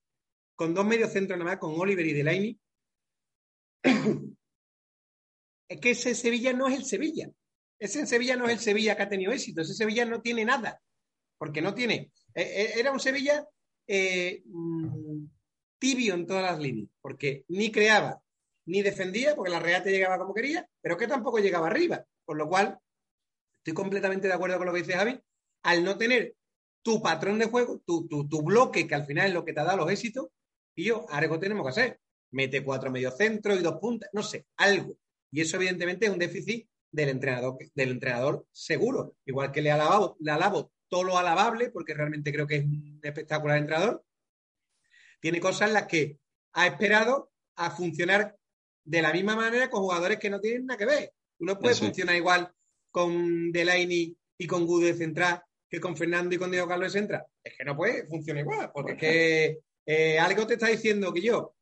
[0.54, 2.60] con dos medios centros nada más, con Oliver y Delaney,
[5.68, 7.30] es que ese Sevilla no es el Sevilla.
[7.78, 9.62] Ese Sevilla no es el Sevilla que ha tenido éxito.
[9.62, 10.80] Ese Sevilla no tiene nada.
[11.42, 13.44] Porque no tiene eh, eh, era un Sevilla
[13.88, 15.24] eh, mm,
[15.76, 18.22] tibio en todas las líneas, porque ni creaba
[18.66, 22.04] ni defendía, porque la Real te llegaba como quería, pero que tampoco llegaba arriba.
[22.24, 22.78] Por lo cual,
[23.56, 25.20] estoy completamente de acuerdo con lo que dice Javi,
[25.64, 26.36] al no tener
[26.80, 29.74] tu patrón de juego, tu, tu, bloque, que al final es lo que te da
[29.74, 30.28] los éxitos,
[30.76, 32.00] y yo, algo tenemos que hacer.
[32.30, 34.96] Mete cuatro mediocentros y dos puntas, no sé, algo.
[35.32, 39.16] Y eso, evidentemente, es un déficit del entrenador, del entrenador seguro.
[39.26, 43.00] Igual que le alabo, le alabo todo lo alabable, porque realmente creo que es un
[43.02, 44.04] espectacular entrenador,
[45.20, 46.18] tiene cosas en las que
[46.52, 48.36] ha esperado a funcionar
[48.84, 51.14] de la misma manera con jugadores que no tienen nada que ver.
[51.38, 52.52] Uno puede funcionar igual
[52.90, 57.24] con Delaney y con Gude central que con Fernando y con Diego Carlos de central.
[57.42, 61.22] Es que no puede funcionar igual, porque es que eh, algo te está diciendo que
[61.22, 61.56] yo,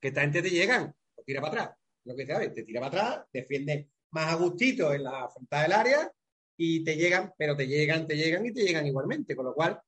[0.00, 1.78] que esta gente te llegan, o tira para atrás.
[2.04, 5.72] Lo que sabes, te tira para atrás, defiende más a gustito en la frontal del
[5.72, 6.12] área
[6.56, 9.34] y te llegan, pero te llegan, te llegan y te llegan igualmente.
[9.34, 9.80] Con lo cual,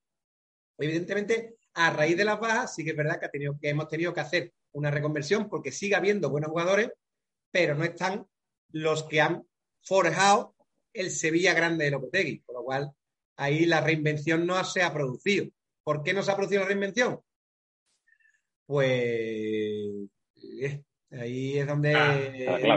[0.79, 3.89] evidentemente, a raíz de las bajas, sí que es verdad que, ha tenido, que hemos
[3.89, 6.91] tenido que hacer una reconversión porque sigue habiendo buenos jugadores,
[7.51, 8.27] pero no están
[8.71, 9.47] los que han
[9.83, 10.55] forjado
[10.93, 12.41] el Sevilla grande de Lopetegui.
[12.41, 12.93] Con lo cual,
[13.37, 15.47] ahí la reinvención no se ha producido.
[15.85, 17.21] ¿Por qué no se ha producido la reinvención?
[18.67, 18.89] Pues
[20.61, 21.95] eh, ahí es donde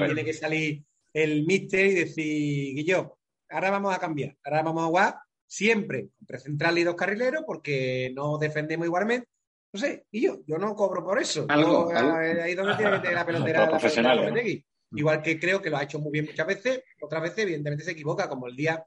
[0.06, 0.84] tiene que salir
[1.14, 3.19] el míster y decir, Guillo,
[3.50, 5.16] ahora vamos a cambiar, ahora vamos a jugar
[5.50, 9.28] siempre con tres centrales y dos carrileros porque no defendemos igualmente.
[9.72, 11.46] No sé, y yo, yo no cobro por eso.
[11.48, 13.70] ¿Algo, eh, Ahí donde tiene que tener la pelotera.
[13.70, 17.84] profesional, Igual que creo que lo ha hecho muy bien muchas veces, otras veces evidentemente
[17.84, 18.84] se equivoca, como el día,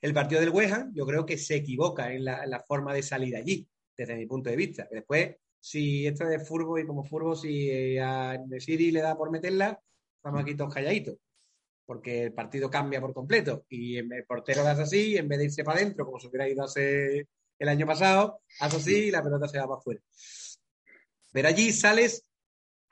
[0.00, 3.66] el partido del West yo creo que se equivoca en la, forma de salir allí,
[3.96, 4.86] desde mi punto de vista.
[4.88, 9.32] después, si esto es furbo y como furbo, si eh, a Nesiri le da por
[9.32, 9.80] meterla,
[10.16, 11.16] estamos aquí todos calladitos
[11.86, 15.64] porque el partido cambia por completo y el portero hace así, en vez de irse
[15.64, 17.28] para adentro, como se hubiera ido hace
[17.58, 20.00] el año pasado, hace así y la pelota se va para afuera.
[21.32, 22.24] Pero allí sales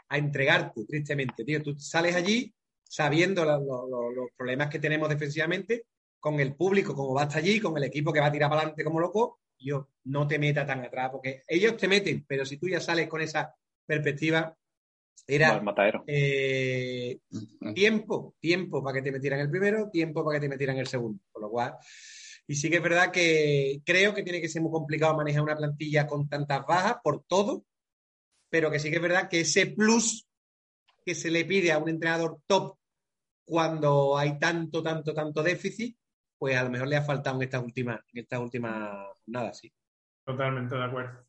[0.08, 1.62] a entregarte, tristemente, tío.
[1.62, 5.86] Tú sales allí sabiendo los problemas que tenemos defensivamente,
[6.20, 8.60] con el público como va hasta allí, con el equipo que va a tirar para
[8.60, 12.58] adelante como loco, yo no te meta tan atrás, porque ellos te meten, pero si
[12.58, 13.54] tú ya sales con esa
[13.86, 14.56] perspectiva,
[15.26, 15.62] era
[16.06, 17.18] eh,
[17.74, 21.22] tiempo, tiempo para que te metieran el primero, tiempo para que te metieran el segundo.
[21.30, 21.76] Con lo cual,
[22.46, 25.56] Y sí que es verdad que creo que tiene que ser muy complicado manejar una
[25.56, 27.64] plantilla con tantas bajas por todo,
[28.50, 30.26] pero que sí que es verdad que ese plus
[31.04, 32.76] que se le pide a un entrenador top
[33.44, 35.96] cuando hay tanto, tanto, tanto déficit,
[36.38, 39.72] pues a lo mejor le ha faltado en estas últimas, en estas últimas jornadas, sí.
[40.24, 41.24] Totalmente de acuerdo.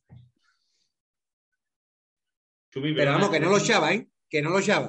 [2.74, 4.08] Pero vamos, que no lo echaba, ¿eh?
[4.30, 4.88] Que no lo echaba.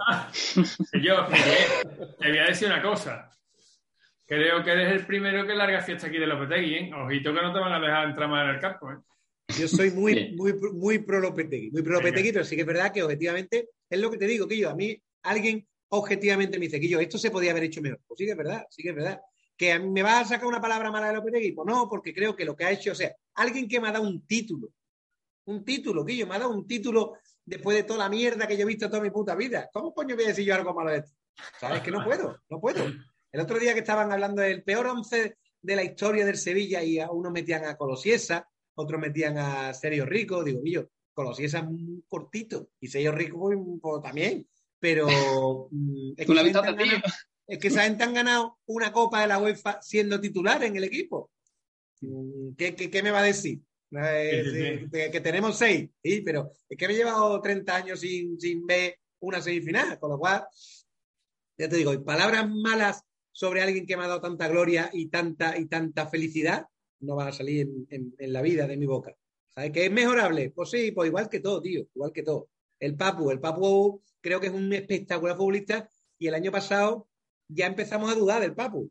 [1.02, 1.26] yo,
[2.18, 3.30] te voy a decir una cosa.
[4.26, 6.90] Creo que eres el primero que larga fiesta aquí de Lopetegui, ¿eh?
[6.94, 8.96] Ojito que no te van a dejar entrar más en el campo, ¿eh?
[9.58, 12.90] Yo soy muy, muy, muy pro Lopetegui, muy pro Lopetegui, pero sí que es verdad
[12.90, 16.80] que objetivamente, es lo que te digo, que yo, a mí, alguien objetivamente me dice
[16.80, 18.00] que yo, esto se podía haber hecho mejor.
[18.06, 19.20] Pues sí que es verdad, sí que es verdad.
[19.56, 21.52] ¿Que me va a sacar una palabra mala de Lopetegui?
[21.52, 23.92] Pues no, porque creo que lo que ha hecho, o sea, alguien que me ha
[23.92, 24.70] dado un título,
[25.44, 28.56] un título, que yo me ha dado un título después de toda la mierda que
[28.56, 29.68] yo he visto toda mi puta vida.
[29.72, 31.12] ¿Cómo coño voy a decir yo algo malo de esto?
[31.60, 32.40] ¿Sabes que no puedo?
[32.48, 32.84] No puedo.
[33.32, 37.00] El otro día que estaban hablando del peor once de la historia del Sevilla y
[37.00, 42.04] a unos metían a Colosiesa, otros metían a Sergio Rico, digo, yo, Colosiesa es muy
[42.06, 44.46] cortito y Sergio Rico pues, pues, también,
[44.78, 47.02] pero mm, es, que ganado,
[47.46, 51.30] es que gente han ganado una copa de la UEFA siendo titular en el equipo.
[52.02, 53.60] Mm, ¿Qué, qué, qué me va a decir?
[54.94, 58.66] Eh, que tenemos seis, sí, pero es que me he llevado 30 años sin, sin
[58.66, 60.44] ver una semifinal, con lo cual,
[61.56, 65.58] ya te digo, palabras malas sobre alguien que me ha dado tanta gloria y tanta,
[65.58, 66.66] y tanta felicidad
[67.00, 69.14] no van a salir en, la vida de mi boca.
[69.48, 70.50] ¿Sabes que es mejorable?
[70.50, 72.48] Pues sí, pues igual que todo, tío, igual que todo.
[72.78, 75.88] El Papu, el Papu creo que es un espectacular futbolista
[76.18, 77.08] y el año pasado
[77.48, 78.90] ya empezamos a dudar del Papu.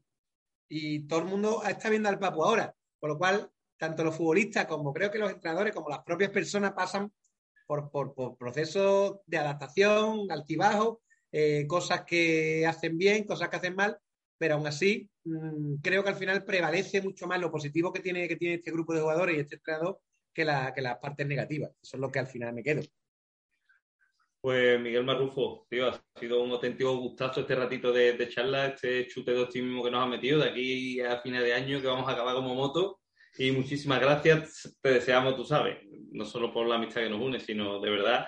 [0.70, 2.76] Y todo el mundo está viendo al Papu ahora.
[2.99, 3.49] Por lo cual,
[3.84, 7.11] tanto los futbolistas como creo que los entrenadores, como las propias personas pasan
[7.67, 7.91] por,
[8.38, 13.97] procesos de adaptación, altibajos, eh, cosas que hacen bien, cosas que hacen mal,
[14.38, 18.25] pero aún así mm, creo que al final prevalece mucho más lo positivo que tiene,
[18.25, 19.99] que tiene este grupo de jugadores y este entrenador
[20.34, 21.71] que, la, que las partes negativas.
[21.81, 22.84] Eso es lo que al final me quedo.
[24.39, 29.34] Pues Miguel Marrufo, tío, ha sido un auténtico gustazo este ratito de, charla, este chute
[29.34, 32.13] de optimismo que nos ha metido de aquí a fines de año que vamos a
[32.13, 33.03] acabar como moto.
[33.38, 35.77] Y muchísimas gracias, te deseamos, tú sabes,
[36.11, 38.27] no solo por la amistad que nos une, sino de verdad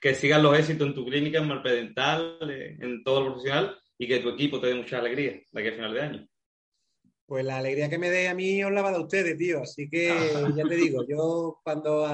[0.00, 4.20] que sigan los éxitos en tu clínica, en Malpedental, en todo lo profesional y que
[4.20, 6.28] tu equipo te dé mucha alegría de aquí a final de año.
[7.26, 9.62] Pues la alegría que me dé a mí os la va a dar ustedes, tío.
[9.62, 10.08] Así que
[10.54, 12.06] ya te digo, yo cuando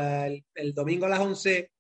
[0.55, 1.71] el, domingo a las 11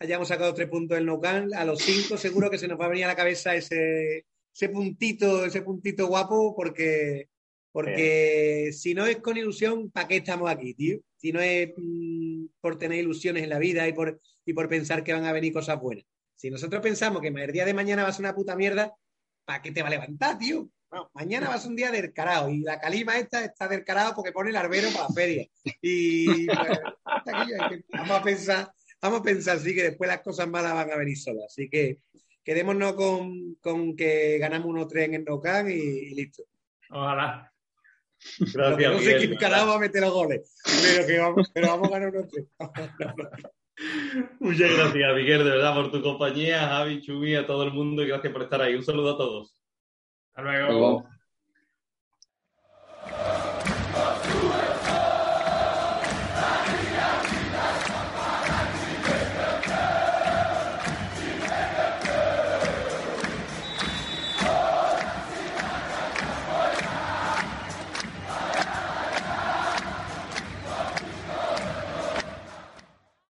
[0.00, 2.88] hayamos sacado tres puntos del No a los cinco seguro que se nos va a
[2.88, 7.28] venir a la cabeza ese, ese puntito, ese puntito guapo, porque,
[7.72, 10.98] porque si no es con ilusión, ¿para qué estamos aquí, tío?
[11.16, 15.04] Si no es mm, por tener ilusiones en la vida y por, y por pensar
[15.04, 16.04] que van a venir cosas buenas.
[16.34, 18.94] Si nosotros pensamos que el día de mañana va a ser una puta mierda,
[19.44, 20.70] ¿para qué te va a levantar, tío?
[21.14, 24.16] mañana va a ser un día del carajo y la calima esta está del carajo
[24.16, 25.46] porque pone el arbero para la feria.
[25.80, 26.80] Y pues,
[27.92, 31.16] vamos a pensar, vamos a pensar así que después las cosas malas van a venir
[31.16, 31.44] solas.
[31.46, 31.98] Así que
[32.42, 36.42] quedémonos con, con que ganamos unos tres en el Nocan y, listo.
[36.90, 37.49] Ojalá.
[38.38, 38.92] Gracias.
[38.92, 41.92] no sé quién carajo va a meter los goles, pero, que vamos, pero vamos a
[41.92, 42.46] ganar unos tres.
[44.40, 48.08] Muchas gracias, Miguel, de verdad, por tu compañía, Javi, Chumi, a todo el mundo y
[48.08, 48.74] gracias por estar ahí.
[48.74, 49.54] Un saludo a todos.
[50.34, 51.04] Hasta luego.